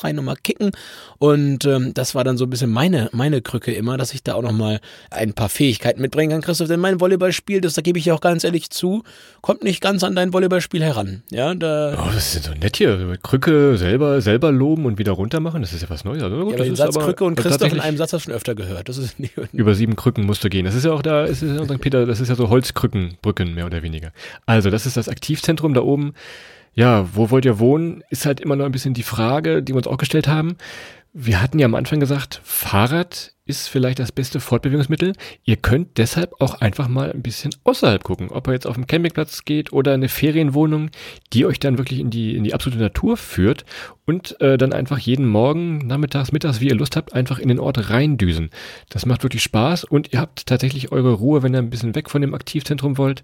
eisrein 0.07 0.15
nochmal 0.15 0.35
kicken. 0.41 0.71
Und 1.19 1.65
ähm, 1.65 1.93
das 1.93 2.15
war 2.15 2.23
dann 2.23 2.37
so 2.37 2.45
ein 2.45 2.49
bisschen 2.49 2.71
meine, 2.71 3.09
meine 3.11 3.41
Krücke 3.41 3.73
immer, 3.73 3.97
dass 3.97 4.13
ich 4.13 4.23
da 4.23 4.35
auch 4.35 4.41
nochmal 4.41 4.79
ein 5.09 5.33
paar 5.33 5.49
Fähigkeiten 5.49 6.01
mitbringen 6.01 6.31
kann, 6.31 6.41
Christoph. 6.41 6.67
Denn 6.67 6.79
mein 6.79 6.99
Volleyballspiel 6.99 7.61
das, 7.61 7.73
da 7.73 7.81
gebe 7.81 7.99
ich 7.99 8.05
ja 8.05 8.13
auch 8.13 8.21
ganz 8.21 8.43
ehrlich 8.43 8.69
zu, 8.69 9.03
kommt 9.41 9.63
nicht 9.63 9.81
ganz 9.81 10.03
an 10.03 10.15
dein 10.15 10.33
Volleyballspiel 10.33 10.83
heran. 10.83 11.23
Ja, 11.29 11.53
da 11.55 11.97
oh, 11.99 12.11
das 12.13 12.35
ist 12.35 12.45
so 12.45 12.53
nett 12.53 12.77
hier. 12.77 13.17
Krücke 13.23 13.77
selber, 13.77 14.21
selber 14.21 14.51
loben 14.51 14.85
und 14.85 14.97
wieder 14.97 15.13
runter 15.13 15.39
machen, 15.39 15.61
das 15.61 15.73
ist 15.73 15.81
ja 15.81 15.89
was 15.89 16.03
Neues. 16.03 16.23
Also, 16.23 16.39
gut, 16.39 16.57
ja, 16.57 16.63
den 16.63 16.75
Satz 16.75 16.97
Krücke 16.97 17.23
und 17.23 17.35
Christoph 17.35 17.73
in 17.73 17.79
einem 17.79 17.97
Satz 17.97 18.13
hast 18.13 18.25
du 18.25 18.31
schon 18.31 18.35
öfter 18.35 18.55
gehört. 18.55 18.89
Das 18.89 18.97
ist 18.97 19.19
nicht 19.19 19.33
Über 19.53 19.75
sieben 19.75 19.95
Krücken 19.95 20.25
musst 20.25 20.43
du 20.43 20.49
gehen. 20.49 20.65
Das 20.65 20.75
ist 20.75 20.85
ja 20.85 20.91
auch 20.91 21.01
da, 21.01 21.25
ist 21.25 21.41
ja 21.41 21.65
St. 21.65 21.79
Peter, 21.79 22.05
das 22.05 22.19
ist 22.19 22.29
ja 22.29 22.35
so 22.35 22.49
Holzkrückenbrücken, 22.49 23.53
mehr 23.53 23.65
oder 23.65 23.81
weniger. 23.81 24.11
Also, 24.45 24.69
das 24.69 24.85
ist 24.85 24.97
das 24.97 25.09
Aktivzentrum 25.09 25.73
da 25.73 25.81
oben. 25.81 26.13
Ja, 26.77 27.09
wo 27.11 27.31
wollt 27.31 27.43
ihr 27.43 27.57
wohnen? 27.57 28.03
Ist 28.11 28.27
halt 28.27 28.39
immer 28.39 28.55
noch 28.55 28.65
ein 28.65 28.71
bisschen 28.71 28.93
die 28.93 29.01
Frage, 29.01 29.63
die 29.63 29.73
wir 29.73 29.77
uns 29.77 29.87
auch 29.87 29.97
gestellt 29.97 30.27
haben. 30.27 30.57
Wir 31.13 31.41
hatten 31.41 31.57
ja 31.59 31.65
am 31.65 31.75
Anfang 31.75 31.99
gesagt, 31.99 32.41
Fahrrad 32.43 33.33
ist 33.47 33.69
vielleicht 33.69 33.99
das 33.99 34.11
beste 34.11 34.39
Fortbewegungsmittel. 34.39 35.13
Ihr 35.43 35.55
könnt 35.55 35.97
deshalb 35.97 36.33
auch 36.39 36.55
einfach 36.55 36.87
mal 36.89 37.11
ein 37.11 37.21
bisschen 37.21 37.55
außerhalb 37.63 38.03
gucken, 38.03 38.29
ob 38.29 38.47
ihr 38.47 38.53
jetzt 38.53 38.67
auf 38.67 38.75
dem 38.75 38.87
Campingplatz 38.87 39.45
geht 39.45 39.71
oder 39.71 39.93
eine 39.93 40.09
Ferienwohnung, 40.09 40.89
die 41.33 41.45
euch 41.45 41.59
dann 41.59 41.77
wirklich 41.77 41.99
in 41.99 42.09
die, 42.09 42.35
in 42.35 42.43
die 42.43 42.53
absolute 42.53 42.81
Natur 42.81 43.17
führt 43.17 43.65
und 44.05 44.39
äh, 44.41 44.57
dann 44.57 44.73
einfach 44.73 44.99
jeden 44.99 45.27
Morgen, 45.27 45.87
nachmittags, 45.87 46.31
mittags, 46.31 46.59
wie 46.59 46.67
ihr 46.67 46.75
Lust 46.75 46.95
habt, 46.95 47.13
einfach 47.13 47.39
in 47.39 47.47
den 47.47 47.59
Ort 47.59 47.89
reindüsen. 47.89 48.49
Das 48.89 49.05
macht 49.05 49.23
wirklich 49.23 49.43
Spaß 49.43 49.85
und 49.85 50.13
ihr 50.13 50.19
habt 50.19 50.45
tatsächlich 50.45 50.91
eure 50.91 51.13
Ruhe, 51.13 51.41
wenn 51.41 51.53
ihr 51.53 51.59
ein 51.59 51.69
bisschen 51.69 51.95
weg 51.95 52.09
von 52.09 52.21
dem 52.21 52.33
Aktivzentrum 52.33 52.97
wollt 52.97 53.23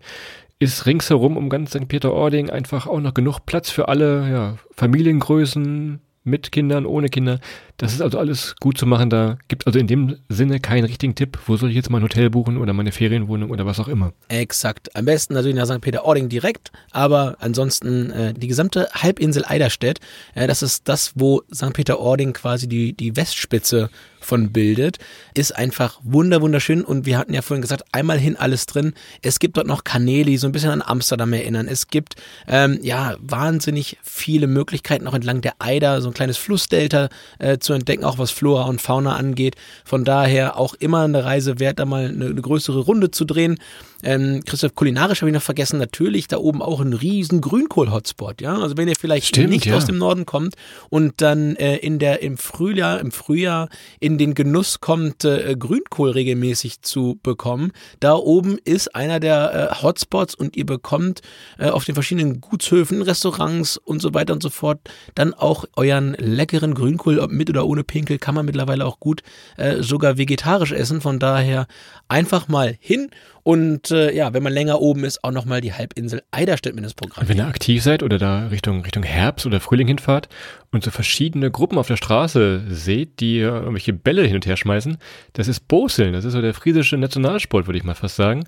ist 0.59 0.85
ringsherum 0.85 1.35
um 1.35 1.49
ganz 1.49 1.71
St. 1.71 1.89
Peter-Ording 1.89 2.49
einfach 2.49 2.87
auch 2.87 3.01
noch 3.01 3.13
genug 3.13 3.45
Platz 3.45 3.69
für 3.69 3.89
alle 3.89 4.29
ja, 4.31 4.57
Familiengrößen, 4.71 5.99
mit 6.23 6.51
Kindern, 6.51 6.85
ohne 6.85 7.09
Kinder. 7.09 7.39
Das 7.77 7.93
ist 7.93 8.01
also 8.01 8.19
alles 8.19 8.55
gut 8.59 8.77
zu 8.77 8.85
machen. 8.85 9.09
Da 9.09 9.37
gibt 9.47 9.67
also 9.67 9.77
in 9.79 9.87
dem 9.87 10.17
Sinne 10.29 10.59
keinen 10.59 10.85
richtigen 10.85 11.15
Tipp. 11.15 11.37
Wo 11.45 11.57
soll 11.57 11.69
ich 11.69 11.75
jetzt 11.75 11.89
mein 11.89 12.03
Hotel 12.03 12.29
buchen 12.29 12.57
oder 12.57 12.73
meine 12.73 12.91
Ferienwohnung 12.91 13.49
oder 13.51 13.65
was 13.65 13.79
auch 13.79 13.87
immer? 13.87 14.13
Exakt. 14.29 14.95
Am 14.95 15.05
besten 15.05 15.33
natürlich 15.33 15.55
nach 15.55 15.65
St. 15.65 15.81
Peter-Ording 15.81 16.29
direkt, 16.29 16.71
aber 16.91 17.37
ansonsten 17.39 18.11
äh, 18.11 18.33
die 18.33 18.47
gesamte 18.47 18.87
Halbinsel 18.93 19.43
Eiderstedt. 19.45 19.99
Äh, 20.35 20.47
das 20.47 20.63
ist 20.63 20.87
das, 20.87 21.13
wo 21.15 21.41
St. 21.53 21.73
Peter-Ording 21.73 22.33
quasi 22.33 22.67
die, 22.67 22.93
die 22.93 23.15
Westspitze 23.15 23.89
von 24.23 24.51
bildet, 24.51 24.97
ist 25.33 25.55
einfach 25.55 25.99
wunder 26.03 26.41
wunderschön 26.41 26.83
und 26.83 27.05
wir 27.05 27.17
hatten 27.17 27.33
ja 27.33 27.41
vorhin 27.41 27.61
gesagt, 27.61 27.83
einmal 27.91 28.19
hin 28.19 28.35
alles 28.35 28.65
drin. 28.65 28.93
Es 29.21 29.39
gibt 29.39 29.57
dort 29.57 29.67
noch 29.67 29.83
Kanäle, 29.83 30.25
die 30.25 30.37
so 30.37 30.47
ein 30.47 30.51
bisschen 30.51 30.71
an 30.71 30.81
Amsterdam 30.81 31.33
erinnern. 31.33 31.67
Es 31.67 31.87
gibt 31.87 32.15
ähm, 32.47 32.79
ja 32.81 33.15
wahnsinnig 33.19 33.97
viele 34.03 34.47
Möglichkeiten 34.47 35.07
auch 35.07 35.13
entlang 35.13 35.41
der 35.41 35.55
Eider, 35.59 36.01
so 36.01 36.09
ein 36.09 36.13
kleines 36.13 36.37
Flussdelta 36.37 37.09
äh, 37.39 37.57
zu 37.57 37.73
entdecken, 37.73 38.03
auch 38.03 38.17
was 38.17 38.31
Flora 38.31 38.63
und 38.63 38.81
Fauna 38.81 39.15
angeht. 39.15 39.55
Von 39.85 40.05
daher 40.05 40.57
auch 40.57 40.73
immer 40.75 41.01
eine 41.01 41.23
Reise 41.23 41.59
wert, 41.59 41.79
da 41.79 41.85
mal 41.85 42.07
eine, 42.07 42.25
eine 42.25 42.41
größere 42.41 42.79
Runde 42.79 43.11
zu 43.11 43.25
drehen. 43.25 43.59
Ähm, 44.03 44.41
Christoph, 44.45 44.75
kulinarisch 44.75 45.21
habe 45.21 45.29
ich 45.29 45.33
noch 45.33 45.41
vergessen, 45.41 45.79
natürlich 45.79 46.27
da 46.27 46.37
oben 46.37 46.61
auch 46.61 46.81
ein 46.81 46.93
riesen 46.93 47.39
Grünkohl-Hotspot, 47.39 48.41
ja. 48.41 48.57
Also 48.57 48.75
wenn 48.75 48.89
ihr 48.89 48.95
vielleicht 48.99 49.27
Stimmt, 49.27 49.49
nicht 49.49 49.65
ja. 49.65 49.77
aus 49.77 49.85
dem 49.85 49.97
Norden 49.97 50.25
kommt 50.25 50.55
und 50.89 51.21
dann 51.21 51.55
äh, 51.55 51.77
in 51.77 51.99
der 51.99 52.21
im 52.21 52.37
Frühjahr, 52.37 52.99
im 52.99 53.11
Frühjahr 53.11 53.69
in 53.99 54.12
den 54.17 54.33
Genuss 54.33 54.79
kommt, 54.79 55.25
äh, 55.25 55.55
Grünkohl 55.57 56.11
regelmäßig 56.11 56.81
zu 56.81 57.19
bekommen, 57.23 57.71
da 57.99 58.15
oben 58.15 58.57
ist 58.63 58.95
einer 58.95 59.19
der 59.19 59.71
äh, 59.71 59.81
Hotspots 59.81 60.35
und 60.35 60.55
ihr 60.55 60.65
bekommt 60.65 61.21
äh, 61.57 61.69
auf 61.69 61.85
den 61.85 61.95
verschiedenen 61.95 62.41
Gutshöfen, 62.41 63.01
Restaurants 63.01 63.77
und 63.77 64.01
so 64.01 64.13
weiter 64.13 64.33
und 64.33 64.43
so 64.43 64.49
fort 64.49 64.79
dann 65.15 65.33
auch 65.33 65.65
euren 65.75 66.13
leckeren 66.13 66.73
Grünkohl, 66.73 67.19
ob 67.19 67.31
mit 67.31 67.49
oder 67.49 67.65
ohne 67.65 67.83
Pinkel, 67.83 68.17
kann 68.17 68.35
man 68.35 68.45
mittlerweile 68.45 68.85
auch 68.85 68.99
gut 68.99 69.23
äh, 69.57 69.81
sogar 69.81 70.17
vegetarisch 70.17 70.71
essen. 70.71 71.01
Von 71.01 71.19
daher 71.19 71.67
einfach 72.07 72.47
mal 72.47 72.75
hin 72.79 73.09
und 73.43 73.91
äh, 73.91 74.15
ja, 74.15 74.33
wenn 74.33 74.41
man 74.41 74.53
länger 74.53 74.79
oben 74.79 75.03
ist, 75.03 75.23
auch 75.23 75.31
nochmal 75.31 75.59
die 75.59 75.73
Halbinsel 75.73 76.23
Eiderstedt 76.31 76.75
mit 76.75 76.83
ins 76.83 76.93
Programm. 76.93 77.27
Wenn 77.27 77.37
ihr 77.37 77.47
aktiv 77.47 77.83
seid 77.83 78.01
oder 78.01 78.17
da 78.17 78.47
Richtung, 78.47 78.83
Richtung 78.83 79.03
Herbst 79.03 79.45
oder 79.45 79.59
Frühling 79.59 79.87
hinfahrt 79.87 80.29
und 80.71 80.83
so 80.83 80.91
verschiedene 80.91 81.51
Gruppen 81.51 81.77
auf 81.77 81.87
der 81.87 81.97
Straße 81.97 82.63
seht, 82.69 83.19
die 83.19 83.39
irgendwelche 83.39 83.91
Bälle 83.91 84.23
hin 84.23 84.35
und 84.35 84.45
her 84.45 84.55
schmeißen, 84.55 84.97
das 85.33 85.49
ist 85.49 85.67
Boseln. 85.67 86.13
Das 86.13 86.23
ist 86.23 86.33
so 86.33 86.41
der 86.41 86.53
friesische 86.53 86.97
Nationalsport, 86.97 87.67
würde 87.67 87.77
ich 87.77 87.83
mal 87.83 87.95
fast 87.95 88.15
sagen. 88.15 88.45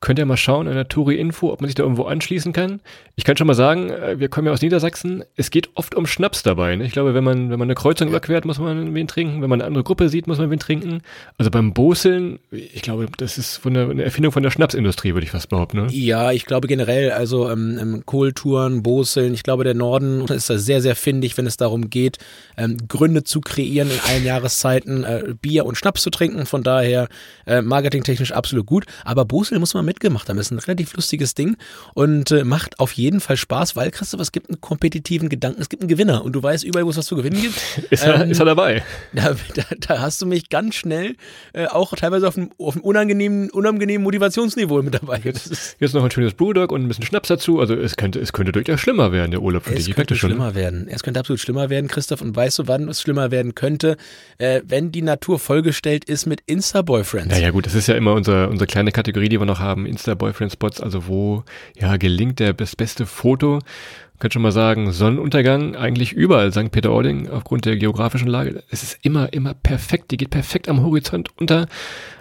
Könnt 0.00 0.20
ihr 0.20 0.26
mal 0.26 0.36
schauen 0.36 0.68
in 0.68 0.74
der 0.74 0.86
Touri-Info, 0.86 1.52
ob 1.52 1.60
man 1.60 1.66
sich 1.66 1.74
da 1.74 1.82
irgendwo 1.82 2.04
anschließen 2.04 2.52
kann. 2.52 2.80
Ich 3.16 3.24
kann 3.24 3.36
schon 3.36 3.48
mal 3.48 3.54
sagen, 3.54 3.90
äh, 3.90 4.20
wir 4.20 4.28
kommen 4.28 4.46
ja 4.46 4.52
aus 4.52 4.62
Niedersachsen. 4.62 5.24
Es 5.34 5.50
geht 5.50 5.70
oft 5.74 5.96
um 5.96 6.06
Schnaps 6.06 6.44
dabei. 6.44 6.76
Ne? 6.76 6.84
Ich 6.84 6.92
glaube, 6.92 7.14
wenn 7.14 7.24
man, 7.24 7.50
wenn 7.50 7.58
man 7.58 7.66
eine 7.66 7.74
Kreuzung 7.74 8.06
überquert, 8.06 8.44
muss 8.44 8.60
man 8.60 8.94
wen 8.94 9.08
trinken. 9.08 9.42
Wenn 9.42 9.50
man 9.50 9.60
eine 9.60 9.66
andere 9.66 9.82
Gruppe 9.82 10.08
sieht, 10.08 10.28
muss 10.28 10.38
man 10.38 10.52
wen 10.52 10.60
trinken. 10.60 11.02
Also 11.36 11.50
beim 11.50 11.74
Boseln, 11.74 12.38
ich 12.52 12.82
glaube, 12.82 13.08
das 13.16 13.38
ist 13.38 13.56
von 13.56 13.74
der, 13.74 13.90
eine 13.90 14.04
Erfindung 14.04 14.30
von 14.30 14.44
der 14.44 14.52
Schnapsindustrie, 14.52 15.14
würde 15.14 15.24
ich 15.24 15.32
fast 15.32 15.48
behaupten. 15.48 15.78
Ne? 15.78 15.86
Ja, 15.90 16.30
ich 16.30 16.46
glaube 16.46 16.68
generell, 16.68 17.10
also 17.10 17.50
ähm, 17.50 17.76
ähm, 17.80 18.02
Kohltouren, 18.06 18.84
Boseln, 18.84 19.34
ich 19.34 19.42
glaube, 19.42 19.64
der 19.64 19.74
Norden 19.74 20.20
ist 20.26 20.48
da 20.48 20.58
sehr, 20.58 20.80
sehr 20.80 20.94
findig, 20.94 21.36
wenn 21.38 21.46
es 21.46 21.56
darum 21.56 21.90
geht, 21.90 22.18
ähm, 22.56 22.76
Gründe 22.86 23.24
zu 23.24 23.40
kreieren 23.40 23.90
in 23.90 24.00
allen 24.08 24.24
Jahreszeiten, 24.24 25.02
äh, 25.02 25.34
Bier 25.42 25.66
und 25.66 25.76
Schnaps 25.76 26.02
zu 26.02 26.10
trinken. 26.10 26.46
Von 26.46 26.62
daher 26.62 27.08
äh, 27.46 27.62
marketingtechnisch 27.62 28.30
absolut 28.30 28.66
gut. 28.66 28.84
Aber 29.04 29.24
Boseln 29.24 29.58
muss 29.58 29.74
man 29.74 29.87
mitgemacht 29.88 30.28
haben. 30.28 30.36
Das 30.36 30.46
ist 30.46 30.52
ein 30.52 30.58
relativ 30.58 30.94
lustiges 30.94 31.34
Ding 31.34 31.56
und 31.94 32.30
äh, 32.30 32.44
macht 32.44 32.78
auf 32.78 32.92
jeden 32.92 33.20
Fall 33.20 33.36
Spaß, 33.36 33.74
weil 33.74 33.90
Christoph, 33.90 34.20
es 34.20 34.32
gibt 34.32 34.48
einen 34.48 34.60
kompetitiven 34.60 35.28
Gedanken, 35.28 35.60
es 35.60 35.68
gibt 35.68 35.82
einen 35.82 35.88
Gewinner 35.88 36.24
und 36.24 36.32
du 36.32 36.42
weißt 36.42 36.64
überall, 36.64 36.86
wo 36.86 36.90
es 36.90 36.96
was 36.96 37.06
zu 37.06 37.16
gewinnen 37.16 37.40
gibt. 37.40 37.56
ist, 37.90 38.04
er, 38.04 38.22
ähm, 38.22 38.30
ist 38.30 38.38
er 38.38 38.46
dabei? 38.46 38.82
Da, 39.12 39.34
da, 39.54 39.62
da, 39.78 40.00
hast 40.00 40.22
du 40.22 40.26
mich 40.26 40.48
ganz 40.50 40.74
schnell 40.74 41.16
äh, 41.52 41.66
auch 41.66 41.94
teilweise 41.94 42.28
auf 42.28 42.36
einem, 42.36 42.50
auf 42.58 42.74
einem 42.74 42.84
unangenehmen, 42.84 43.50
unangenehmen 43.50 44.04
Motivationsniveau 44.04 44.82
mit 44.82 44.94
dabei. 44.94 45.20
Jetzt, 45.24 45.76
jetzt 45.80 45.94
noch 45.94 46.04
ein 46.04 46.10
schönes 46.10 46.34
Brewdog 46.34 46.72
und 46.72 46.82
ein 46.82 46.88
bisschen 46.88 47.04
Schnaps 47.04 47.28
dazu. 47.28 47.60
Also 47.60 47.74
es 47.74 47.96
könnte, 47.96 48.20
es 48.20 48.32
könnte 48.32 48.52
durchaus 48.52 48.80
schlimmer 48.80 49.12
werden, 49.12 49.30
der 49.30 49.42
Urlaub 49.42 49.64
für 49.64 49.74
es 49.74 49.84
dich. 49.84 49.90
Es 49.90 49.96
könnte 49.96 50.16
schlimmer 50.16 50.54
werden. 50.54 50.88
Es 50.88 51.02
könnte 51.02 51.20
absolut 51.20 51.40
schlimmer 51.40 51.70
werden, 51.70 51.88
Christoph. 51.88 52.20
Und 52.20 52.36
weißt 52.36 52.58
du, 52.58 52.68
wann 52.68 52.88
es 52.88 53.00
schlimmer 53.00 53.30
werden 53.30 53.54
könnte? 53.54 53.96
Äh, 54.38 54.60
wenn 54.64 54.92
die 54.92 55.02
Natur 55.02 55.38
vollgestellt 55.38 56.04
ist 56.04 56.26
mit 56.26 56.42
Insta-Boyfriends. 56.46 57.34
Naja 57.34 57.50
gut, 57.50 57.66
das 57.66 57.74
ist 57.74 57.86
ja 57.88 57.94
immer 57.94 58.14
unsere, 58.14 58.48
unsere 58.48 58.66
kleine 58.66 58.92
Kategorie, 58.92 59.28
die 59.28 59.40
wir 59.40 59.46
noch 59.46 59.60
haben 59.60 59.77
haben, 59.78 59.86
Insta-Boyfriend-Spots, 59.86 60.80
also 60.80 61.06
wo 61.06 61.44
ja 61.76 61.96
gelingt 61.96 62.40
der 62.40 62.52
das 62.52 62.76
beste 62.76 63.06
Foto. 63.06 63.60
Könnt 64.18 64.32
schon 64.32 64.42
mal 64.42 64.52
sagen, 64.52 64.90
Sonnenuntergang 64.90 65.76
eigentlich 65.76 66.12
überall 66.12 66.52
St. 66.52 66.72
Peter-Ording 66.72 67.28
aufgrund 67.28 67.66
der 67.66 67.76
geografischen 67.76 68.26
Lage. 68.26 68.64
Es 68.68 68.82
ist 68.82 68.98
immer, 69.02 69.32
immer 69.32 69.54
perfekt. 69.54 70.10
Die 70.10 70.16
geht 70.16 70.30
perfekt 70.30 70.68
am 70.68 70.82
Horizont 70.82 71.30
unter. 71.38 71.68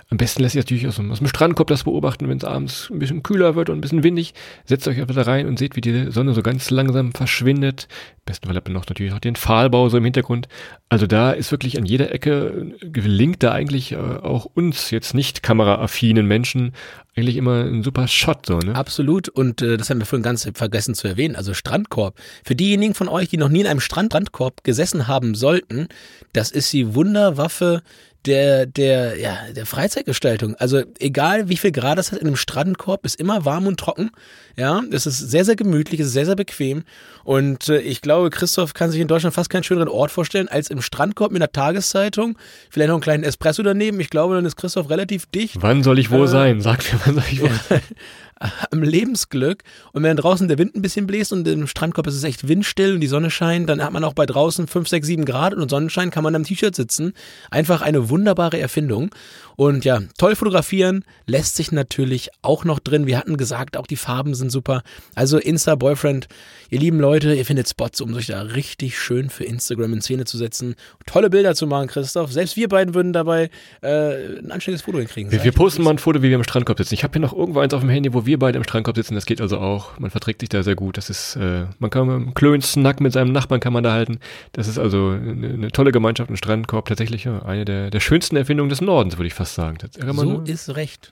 Am 0.10 0.18
besten 0.18 0.42
lässt 0.42 0.54
sich 0.54 0.64
natürlich 0.64 0.88
aus 0.88 0.96
dem, 0.96 1.14
Strandkorb 1.28 1.68
das 1.68 1.84
beobachten, 1.84 2.30
wenn 2.30 2.38
es 2.38 2.46
abends 2.46 2.90
ein 2.90 3.00
bisschen 3.00 3.24
kühler 3.24 3.56
wird 3.56 3.70
und 3.70 3.78
ein 3.78 3.82
bisschen 3.82 4.04
windig. 4.04 4.34
Setzt 4.66 4.88
euch 4.88 5.00
einfach 5.02 5.16
da 5.16 5.24
rein 5.24 5.48
und 5.48 5.60
seht, 5.60 5.76
wie 5.76 5.82
die 5.82 6.12
Sonne 6.12 6.34
so 6.34 6.42
ganz 6.42 6.70
langsam 6.70 7.12
verschwindet. 7.12 7.90
Im 8.20 8.26
besten 8.26 8.48
Fall 8.48 8.56
habt 8.56 8.70
ihr 8.70 8.74
noch 8.74 8.88
natürlich 8.88 9.12
auch 9.14 9.20
den 9.20 9.36
Pfahlbau 9.36 9.90
so 9.90 9.98
im 9.98 10.06
Hintergrund. 10.06 10.48
Also 10.88 11.08
da 11.08 11.32
ist 11.32 11.52
wirklich 11.52 11.78
an 11.78 11.86
jeder 11.86 12.14
Ecke, 12.14 12.74
gelingt 12.82 13.44
da 13.44 13.52
eigentlich 13.52 13.92
äh, 13.92 13.98
auch 13.98 14.46
uns 14.46 14.92
jetzt 14.92 15.14
nicht 15.14 15.44
kameraaffinen 15.44 16.26
Menschen 16.26 16.74
eigentlich 17.16 17.36
immer 17.36 17.64
ein 17.64 17.84
super 17.84 18.08
Shot 18.08 18.46
so, 18.46 18.60
ne? 18.60 18.76
Absolut. 18.76 19.28
Und 19.28 19.62
äh, 19.62 19.76
das 19.76 19.90
haben 19.90 20.00
wir 20.00 20.06
vorhin 20.06 20.24
ganz 20.24 20.50
vergessen 20.54 20.94
zu 20.94 21.08
erwähnen. 21.08 21.36
Also 21.36 21.54
Strandkorb. 21.54 22.16
Für 22.46 22.56
diejenigen 22.56 22.94
von 22.94 23.08
euch, 23.10 23.28
die 23.28 23.38
noch 23.38 23.50
nie 23.50 23.62
in 23.62 23.68
einem 23.68 23.80
Strand 23.80 24.12
Strandkorb 24.12 24.64
gesessen 24.64 25.08
haben 25.08 25.36
sollten, 25.36 25.90
das 26.32 26.52
ist 26.52 26.72
die 26.72 26.96
Wunderwaffe 26.96 27.82
der, 28.28 28.66
der, 28.66 29.18
ja, 29.20 29.38
der 29.56 29.66
Freizeitgestaltung. 29.66 30.56
Also 30.56 30.84
egal 31.00 31.50
wie 31.50 31.58
viel 31.58 31.72
Grad 31.72 31.98
es 31.98 32.12
hat 32.12 32.20
in 32.20 32.28
einem 32.28 32.36
Strandkorb, 32.36 33.06
ist 33.06 33.20
immer 33.20 33.46
warm 33.46 33.66
und 33.68 33.80
trocken. 33.80 34.12
Ja, 34.56 34.82
es 34.92 35.06
ist 35.06 35.18
sehr, 35.18 35.46
sehr 35.46 35.56
gemütlich, 35.56 36.00
es 36.00 36.08
ist 36.08 36.14
sehr, 36.14 36.26
sehr 36.26 36.36
bequem. 36.36 36.84
Und 37.24 37.70
äh, 37.70 37.80
ich 37.80 38.02
glaube, 38.02 38.30
Christoph 38.30 38.74
kann 38.74 38.92
sich 38.92 39.00
in 39.00 39.08
Deutschland 39.08 39.34
fast 39.34 39.50
keinen 39.50 39.64
schöneren 39.64 39.88
Ort 39.88 40.12
vorstellen, 40.12 40.48
als 40.48 40.70
im 40.70 40.82
Strandkorb 40.82 41.32
mit 41.32 41.42
einer 41.42 41.52
Tageszeitung. 41.52 42.38
Vielleicht 42.70 42.90
noch 42.90 42.96
einen 42.96 43.02
kleinen 43.02 43.24
Espresso 43.24 43.64
daneben. 43.64 44.00
Ich 44.00 44.10
glaube, 44.10 44.36
dann 44.36 44.46
ist 44.46 44.56
Christoph 44.56 44.90
relativ 44.90 45.26
dicht. 45.28 45.56
Wann 45.60 45.84
soll 45.84 46.00
ich 46.00 46.12
wo 46.12 46.24
äh, 46.24 46.28
sein? 46.28 46.62
Sag 46.62 46.84
mir, 46.92 47.00
wann 47.06 47.16
soll 47.16 47.24
ich 47.32 47.42
wo 47.42 47.48
sein? 47.70 47.82
am 48.72 48.84
Lebensglück. 48.84 49.64
Und 49.94 50.04
wenn 50.04 50.18
draußen 50.18 50.48
der 50.48 50.58
Wind 50.58 50.76
ein 50.76 50.82
bisschen 50.82 51.08
bläst 51.08 51.34
und 51.34 51.48
im 51.48 51.68
Strandkorb 51.68 52.08
ist 52.08 52.16
es 52.16 52.24
echt 52.24 52.48
windstill 52.48 52.96
und 52.96 53.02
die 53.02 53.08
Sonne 53.08 53.30
scheint, 53.30 53.70
dann 53.70 53.84
hat 53.84 53.94
man 53.94 54.04
auch 54.04 54.14
bei 54.14 54.26
draußen 54.26 54.68
5, 54.68 54.88
6, 54.88 55.08
7 55.08 55.26
Grad 55.26 55.54
und 55.54 55.70
Sonnenschein 55.70 56.12
kann 56.12 56.24
man 56.24 56.36
am 56.36 56.44
T-Shirt 56.44 56.76
sitzen. 56.76 57.14
Einfach 57.52 57.82
eine 57.82 58.10
wunderbare 58.10 58.60
Erfindung. 58.60 59.12
Und 59.58 59.86
ja, 59.86 60.02
toll 60.20 60.36
fotografieren 60.36 61.04
lässt 61.26 61.56
sich 61.56 61.72
natürlich 61.72 62.30
auch 62.44 62.64
noch 62.64 62.78
drin. 62.78 63.08
Wir 63.08 63.18
hatten 63.18 63.38
gesagt, 63.38 63.76
auch 63.76 63.88
die 63.88 63.96
Farben 63.96 64.36
sind 64.36 64.52
super. 64.52 64.84
Also 65.16 65.40
Insta 65.40 65.74
Boyfriend, 65.74 66.28
ihr 66.70 66.80
lieben 66.80 67.00
Leute, 67.00 67.34
ihr 67.34 67.44
findet 67.44 67.68
Spots, 67.68 68.00
um 68.02 68.14
sich 68.14 68.28
da 68.28 68.40
richtig 68.42 69.00
schön 69.00 69.32
für 69.32 69.46
Instagram 69.46 69.94
in 69.94 70.02
Szene 70.02 70.26
zu 70.26 70.38
setzen. 70.38 70.76
Tolle 71.08 71.32
Bilder 71.32 71.56
zu 71.56 71.66
machen, 71.66 71.88
Christoph. 71.88 72.32
Selbst 72.32 72.56
wir 72.56 72.70
beiden 72.70 72.94
würden 72.94 73.14
dabei 73.14 73.50
äh, 73.82 74.38
ein 74.38 74.52
anständiges 74.52 74.84
Foto 74.84 75.00
hinkriegen. 75.00 75.32
Wir, 75.32 75.44
wir 75.44 75.52
posten 75.52 75.82
mal 75.82 75.90
ein 75.90 75.98
Foto, 75.98 76.22
wie 76.22 76.30
wir 76.30 76.36
im 76.36 76.44
Strandkorb 76.44 76.78
sitzen. 76.78 76.94
Ich 76.94 77.04
habe 77.04 77.14
hier 77.14 77.22
noch 77.22 77.34
irgendwo 77.34 77.60
eins 77.60 77.74
auf 77.74 77.82
dem 77.82 77.90
Handy, 77.90 78.14
wo 78.14 78.27
wir 78.28 78.38
beide 78.38 78.58
im 78.58 78.64
Strandkorb 78.64 78.96
sitzen. 78.96 79.16
Das 79.16 79.26
geht 79.26 79.42
also 79.42 79.58
auch. 79.58 79.98
Man 79.98 80.12
verträgt 80.12 80.42
sich 80.42 80.50
da 80.50 80.62
sehr 80.62 80.76
gut. 80.76 80.98
Das 80.98 81.10
ist, 81.10 81.36
äh, 81.36 81.66
man 81.80 81.90
kann 81.90 82.06
mit 82.06 82.16
einem 82.16 82.34
Klönsnack 82.36 83.02
mit 83.02 83.14
seinem 83.14 83.32
Nachbarn 83.32 83.60
kann 83.60 83.74
man 83.74 83.84
da 83.84 83.94
halten. 83.94 84.20
Das 84.52 84.68
ist 84.68 84.78
also 84.78 85.10
eine, 85.10 85.48
eine 85.48 85.72
tolle 85.72 85.92
Gemeinschaft, 85.92 86.30
ein 86.30 86.38
Strandkorb. 86.38 86.86
Tatsächlich 86.86 87.24
ja, 87.24 87.42
eine 87.44 87.66
der, 87.66 87.90
der 87.90 88.00
schönsten 88.00 88.36
Erfindungen 88.36 88.70
des 88.70 88.82
Nordens, 88.82 89.18
würde 89.18 89.28
ich 89.28 89.34
fast 89.34 89.56
sagen. 89.56 89.78
so 90.14 90.42
ist 90.42 90.76
recht. 90.76 91.12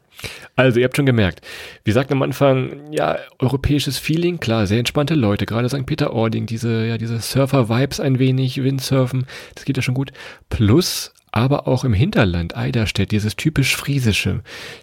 Also, 0.55 0.79
ihr 0.79 0.85
habt 0.85 0.95
schon 0.95 1.05
gemerkt, 1.05 1.41
wir 1.83 1.93
sagten 1.93 2.13
am 2.13 2.21
Anfang, 2.21 2.91
ja, 2.91 3.17
europäisches 3.39 3.97
Feeling, 3.97 4.39
klar, 4.39 4.65
sehr 4.65 4.79
entspannte 4.79 5.13
Leute, 5.13 5.45
gerade 5.45 5.67
St. 5.67 5.85
Peter-Ording, 5.85 6.45
diese, 6.45 6.85
ja, 6.85 6.97
diese 6.97 7.19
Surfer-Vibes 7.19 7.99
ein 7.99 8.19
wenig, 8.19 8.63
Windsurfen, 8.63 9.25
das 9.55 9.65
geht 9.65 9.75
ja 9.77 9.83
schon 9.83 9.93
gut. 9.93 10.11
Plus 10.49 11.13
aber 11.35 11.67
auch 11.67 11.83
im 11.83 11.93
Hinterland 11.93 12.55
Eiderstedt, 12.55 13.11
dieses 13.11 13.35
typisch 13.35 13.75
Friesische, 13.75 14.39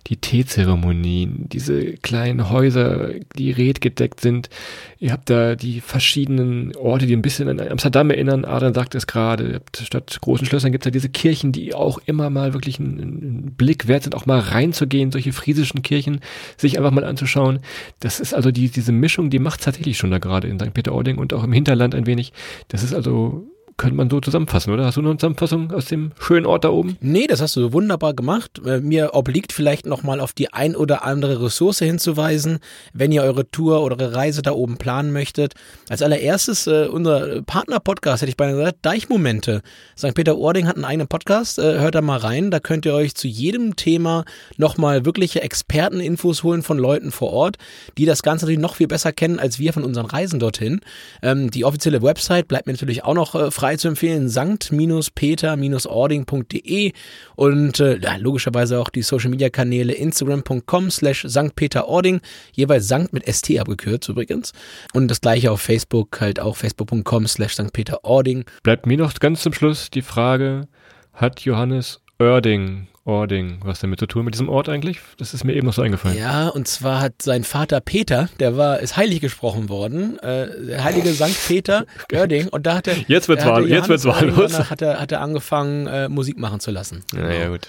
die 0.09 0.19
Teezeremonien, 0.19 1.49
diese 1.49 1.95
kleinen 1.95 2.51
Häuser, 2.51 3.09
die 3.39 3.51
redgedeckt 3.53 4.21
sind. 4.21 4.51
Ihr 4.99 5.13
habt 5.13 5.31
da 5.31 5.57
die 5.57 5.81
verschiedenen 5.81 6.77
Orte, 6.77 7.07
die 7.07 7.17
ein 7.17 7.23
bisschen 7.23 7.49
an 7.49 7.59
Amsterdam 7.59 8.11
erinnern. 8.11 8.45
Adrian 8.45 8.75
sagt 8.75 8.95
es 8.95 9.07
gerade, 9.07 9.63
statt 9.75 10.19
großen 10.21 10.47
Schlössern 10.47 10.73
gibt 10.73 10.85
es 10.85 10.89
ja 10.89 10.91
diese 10.91 11.09
Kirchen, 11.09 11.53
die 11.53 11.73
auch 11.73 11.99
immer 12.05 12.29
mal 12.29 12.53
wirklich 12.53 12.79
einen, 12.79 13.55
Blick 13.57 13.89
wert 13.89 14.03
sind, 14.03 14.15
auch 14.15 14.27
mal 14.27 14.39
reinzugehen, 14.39 15.11
solche 15.11 15.33
friesischen 15.33 15.81
Kirchen, 15.81 16.21
sich 16.59 16.77
einfach 16.77 16.91
mal 16.91 17.05
anzuschauen. 17.05 17.61
Das 18.01 18.21
ist 18.21 18.35
also 18.35 18.51
die, 18.51 18.69
diese 18.69 18.93
Mischung, 18.93 19.31
die 19.31 19.39
macht 19.39 19.63
tatsächlich 19.63 19.97
schon 19.97 20.11
da 20.11 20.19
gerade 20.19 20.49
in 20.49 20.61
St. 20.61 20.75
Peter-Ording 20.75 21.17
und 21.17 21.33
auch 21.33 21.45
im 21.45 21.53
Hinterland 21.55 21.95
ein 21.95 22.05
wenig. 22.05 22.35
Das 22.69 22.83
ist 22.83 22.93
also 22.93 23.47
könnte 23.83 23.97
man 23.97 24.09
so 24.09 24.21
zusammenfassen, 24.21 24.73
oder? 24.73 24.85
Hast 24.85 24.97
du 24.97 25.03
noch 25.03 25.11
eine 25.11 25.19
Zusammenfassung 25.19 25.73
aus 25.73 25.87
dem 25.87 26.13
schönen 26.21 26.47
Ort 26.47 26.63
da 26.63 26.69
oben? 26.71 26.97
Nee, 27.01 27.27
das 27.27 27.41
hast 27.41 27.57
du 27.57 27.73
wunderbar 27.73 28.15
gemacht. 28.15 28.61
Äh, 28.65 28.79
mir 28.79 29.11
obliegt 29.15 29.53
vielleicht 29.53 29.87
nochmal 29.87 30.21
auf 30.21 30.33
die 30.33 30.53
ein 30.53 30.77
oder 30.77 31.05
andere 31.05 31.43
Ressource 31.43 31.81
hinzuweisen, 31.81 32.61
wenn 32.93 33.11
ihr 33.11 33.25
eure 33.25 33.51
Tour 33.51 33.83
oder 33.83 33.99
eure 33.99 34.15
Reise 34.15 34.41
da 34.41 34.53
oben 34.53 34.77
planen 34.77 35.13
möchtet. 35.13 35.55
Als 35.89 36.01
allererstes, 36.01 36.69
äh, 36.69 36.87
unser 36.87 37.43
Partner-Podcast, 37.43 38.23
hätte 38.23 38.31
ich 38.31 38.37
beinahe 38.37 38.55
gesagt, 38.55 38.79
Deichmomente. 38.83 39.63
St. 39.99 40.15
Peter-Ording 40.15 40.69
hat 40.69 40.77
einen 40.77 40.85
eigenen 40.85 41.09
Podcast, 41.09 41.59
äh, 41.59 41.81
hört 41.81 41.97
da 41.97 42.03
mal 42.03 42.19
rein. 42.19 42.53
Da 42.53 42.61
könnt 42.61 42.87
ihr 42.87 42.95
euch 42.95 43.17
zu 43.17 43.27
jedem 43.27 43.75
Thema 43.75 44.25
nochmal 44.59 45.05
wirkliche 45.05 45.43
Experteninfos 45.43 46.45
holen 46.45 46.63
von 46.63 46.79
Leuten 46.79 47.11
vor 47.11 47.33
Ort, 47.33 47.57
die 47.99 48.05
das 48.05 48.23
Ganze 48.23 48.45
natürlich 48.45 48.61
noch 48.61 48.77
viel 48.77 48.87
besser 48.87 49.13
kennen 49.13 49.41
als 49.41 49.59
wir 49.59 49.73
von 49.73 49.83
unseren 49.83 50.07
Reisen 50.07 50.39
dorthin. 50.39 50.83
Ähm, 51.21 51.51
die 51.51 51.65
offizielle 51.65 52.01
Website 52.01 52.47
bleibt 52.47 52.69
mir 52.69 52.75
natürlich 52.75 53.03
auch 53.03 53.15
noch 53.15 53.35
äh, 53.35 53.51
frei 53.51 53.72
frei 53.73 53.77
zu 53.77 53.89
empfehlen, 53.89 54.29
sankt-peter-ording.de 54.29 56.93
und 57.37 57.81
äh, 57.81 57.99
logischerweise 58.19 58.79
auch 58.79 58.91
die 58.91 59.01
Social 59.01 59.31
Media 59.31 59.49
Kanäle 59.49 59.95
Instagram.com 59.95 60.91
slash 60.91 61.25
sanktpeterording, 61.27 62.21
jeweils 62.53 62.89
Sankt 62.89 63.15
mit 63.15 63.25
ST 63.27 63.59
abgekürzt 63.59 64.11
übrigens. 64.11 64.53
Und 64.93 65.09
das 65.09 65.23
gleiche 65.23 65.51
auf 65.51 65.63
Facebook, 65.63 66.21
halt 66.21 66.39
auch 66.39 66.57
facebook.com 66.57 67.27
slash 67.27 67.55
sanktpeterording. 67.55 68.45
Bleibt 68.63 68.85
mir 68.87 68.99
noch 68.99 69.15
ganz 69.15 69.43
zum 69.43 69.55
Schluss 69.55 69.89
die 69.89 70.03
Frage, 70.03 70.69
hat 71.15 71.41
Johannes 71.41 72.03
Oerding 72.19 72.89
Ording 73.05 73.59
was 73.65 73.81
damit 73.81 73.99
zu 73.99 74.07
tun 74.07 74.25
mit 74.25 74.35
diesem 74.35 74.49
Ort 74.49 74.69
eigentlich? 74.69 75.01
Das 75.19 75.35
ist 75.35 75.43
mir 75.43 75.55
eben 75.55 75.67
noch 75.67 75.75
so 75.75 75.83
eingefallen. 75.83 76.17
Ja, 76.17 76.49
und 76.49 76.69
zwar 76.69 77.01
hat 77.01 77.21
sein 77.21 77.43
Vater 77.43 77.81
Peter, 77.81 78.29
der 78.39 78.57
war, 78.57 78.79
ist 78.79 78.97
heilig 78.97 79.21
gesprochen 79.21 79.69
worden, 79.69 80.19
äh, 80.21 80.49
der 80.67 80.85
heilige 80.85 81.13
Sankt 81.13 81.37
Peter 81.47 81.85
Oerding, 82.13 82.49
und 82.49 82.65
da 82.65 82.77
hat 82.77 82.87
er. 82.87 82.97
Jetzt 83.09 83.29
wird's 83.29 83.45
wahl, 83.45 83.69
jetzt 83.69 83.89
wird's 83.89 84.05
wahllos. 84.05 84.71
Hat 84.71 84.83
er, 84.83 85.01
hat 85.01 85.11
er 85.11 85.21
angefangen, 85.21 85.87
äh, 85.89 86.09
Musik 86.09 86.39
machen 86.39 86.61
zu 86.61 86.71
lassen. 86.71 87.03
Ja, 87.13 87.23
genau. 87.23 87.35
ja, 87.35 87.49
gut. 87.49 87.69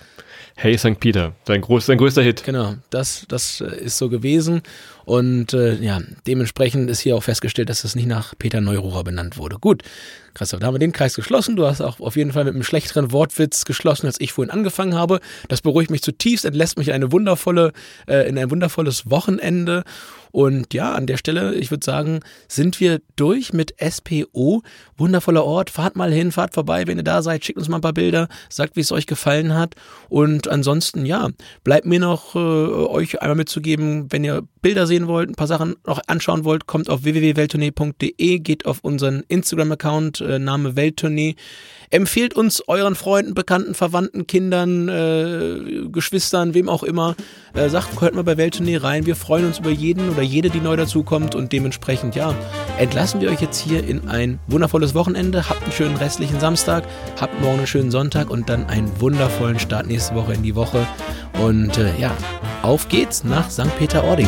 Hey 0.55 0.77
St. 0.77 0.99
Peter, 0.99 1.33
sein, 1.47 1.61
groß, 1.61 1.87
sein 1.87 1.97
größter 1.97 2.21
Hit. 2.21 2.43
Genau, 2.43 2.75
das, 2.91 3.25
das 3.27 3.59
äh, 3.59 3.75
ist 3.85 3.97
so 3.97 4.07
gewesen. 4.07 4.61
Und 5.03 5.53
äh, 5.53 5.75
ja, 5.75 5.99
dementsprechend 6.27 6.89
ist 6.89 6.99
hier 6.99 7.15
auch 7.15 7.23
festgestellt, 7.23 7.69
dass 7.69 7.83
es 7.83 7.95
nicht 7.95 8.05
nach 8.05 8.33
Peter 8.37 8.61
Neururer 8.61 9.03
benannt 9.03 9.37
wurde. 9.37 9.57
Gut, 9.59 9.81
Christoph, 10.33 10.59
da 10.59 10.67
haben 10.67 10.75
wir 10.75 10.79
den 10.79 10.91
Kreis 10.91 11.15
geschlossen. 11.15 11.55
Du 11.55 11.65
hast 11.65 11.81
auch 11.81 11.99
auf 11.99 12.15
jeden 12.15 12.31
Fall 12.31 12.45
mit 12.45 12.53
einem 12.53 12.63
schlechteren 12.63 13.11
Wortwitz 13.11 13.65
geschlossen, 13.65 14.05
als 14.05 14.21
ich 14.21 14.31
vorhin 14.31 14.51
angefangen 14.51 14.93
habe. 14.93 15.19
Das 15.49 15.61
beruhigt 15.61 15.91
mich 15.91 16.03
zutiefst, 16.03 16.45
entlässt 16.45 16.77
mich 16.77 16.87
in 16.87 16.93
eine 16.93 17.11
wundervolle, 17.11 17.73
äh, 18.07 18.29
in 18.29 18.37
ein 18.37 18.51
wundervolles 18.51 19.09
Wochenende. 19.09 19.83
Und 20.33 20.73
ja, 20.73 20.93
an 20.93 21.05
der 21.05 21.17
Stelle, 21.17 21.53
ich 21.53 21.69
würde 21.69 21.85
sagen, 21.85 22.21
sind 22.47 22.79
wir 22.79 23.01
durch 23.15 23.53
mit 23.53 23.75
SPO. 23.79 24.63
Wundervoller 24.97 25.45
Ort. 25.45 25.69
Fahrt 25.69 25.95
mal 25.95 26.11
hin, 26.11 26.31
fahrt 26.31 26.55
vorbei, 26.55 26.87
wenn 26.87 26.97
ihr 26.97 27.03
da 27.03 27.21
seid. 27.21 27.45
Schickt 27.45 27.59
uns 27.59 27.69
mal 27.69 27.77
ein 27.77 27.81
paar 27.81 27.93
Bilder, 27.93 28.27
sagt, 28.49 28.75
wie 28.75 28.79
es 28.79 28.91
euch 28.91 29.05
gefallen 29.05 29.53
hat. 29.53 29.75
Und 30.09 30.47
ansonsten, 30.47 31.05
ja, 31.05 31.29
bleibt 31.63 31.85
mir 31.85 31.99
noch 31.99 32.33
äh, 32.33 32.39
euch 32.39 33.21
einmal 33.21 33.35
mitzugeben, 33.35 34.11
wenn 34.11 34.23
ihr 34.23 34.41
Bilder 34.63 34.87
sehen 34.87 35.07
wollt, 35.07 35.29
ein 35.29 35.35
paar 35.35 35.45
Sachen 35.45 35.75
noch 35.85 36.01
anschauen 36.07 36.45
wollt, 36.45 36.65
kommt 36.65 36.89
auf 36.89 37.03
www.welttournee.de, 37.03 38.39
geht 38.39 38.65
auf 38.65 38.79
unseren 38.81 39.23
Instagram-Account, 39.27 40.21
äh, 40.21 40.39
Name 40.39 40.75
Welttournee. 40.75 41.35
Empfehlt 41.93 42.33
uns 42.33 42.67
euren 42.67 42.95
Freunden, 42.95 43.35
Bekannten, 43.35 43.75
Verwandten, 43.75 44.25
Kindern, 44.25 44.89
äh, 44.89 45.87
Geschwistern, 45.91 46.55
wem 46.55 46.67
auch 46.67 46.81
immer. 46.81 47.15
Äh, 47.53 47.69
sagt, 47.69 48.01
hört 48.01 48.15
mal 48.15 48.23
bei 48.23 48.35
Welttournee 48.35 48.77
rein. 48.77 49.05
Wir 49.05 49.15
freuen 49.15 49.45
uns 49.45 49.59
über 49.59 49.69
jeden 49.69 50.09
oder 50.09 50.23
jede, 50.23 50.49
die 50.49 50.59
neu 50.59 50.75
dazukommt. 50.75 51.35
Und 51.35 51.51
dementsprechend, 51.51 52.15
ja, 52.15 52.33
entlassen 52.79 53.21
wir 53.21 53.29
euch 53.29 53.41
jetzt 53.41 53.59
hier 53.59 53.87
in 53.87 54.07
ein 54.07 54.39
wundervolles 54.47 54.95
Wochenende. 54.95 55.47
Habt 55.47 55.61
einen 55.61 55.71
schönen 55.71 55.95
restlichen 55.95 56.39
Samstag, 56.39 56.83
habt 57.21 57.39
morgen 57.41 57.59
einen 57.59 57.67
schönen 57.67 57.91
Sonntag 57.91 58.31
und 58.31 58.49
dann 58.49 58.65
einen 58.65 58.89
wundervollen 58.99 59.59
Start 59.59 59.85
nächste 59.85 60.15
Woche 60.15 60.33
in 60.33 60.41
die 60.41 60.55
Woche. 60.55 60.87
Und 61.43 61.77
äh, 61.77 61.95
ja, 61.99 62.11
auf 62.63 62.89
geht's 62.89 63.23
nach 63.23 63.51
St. 63.51 63.69
Peter-Ording. 63.77 64.27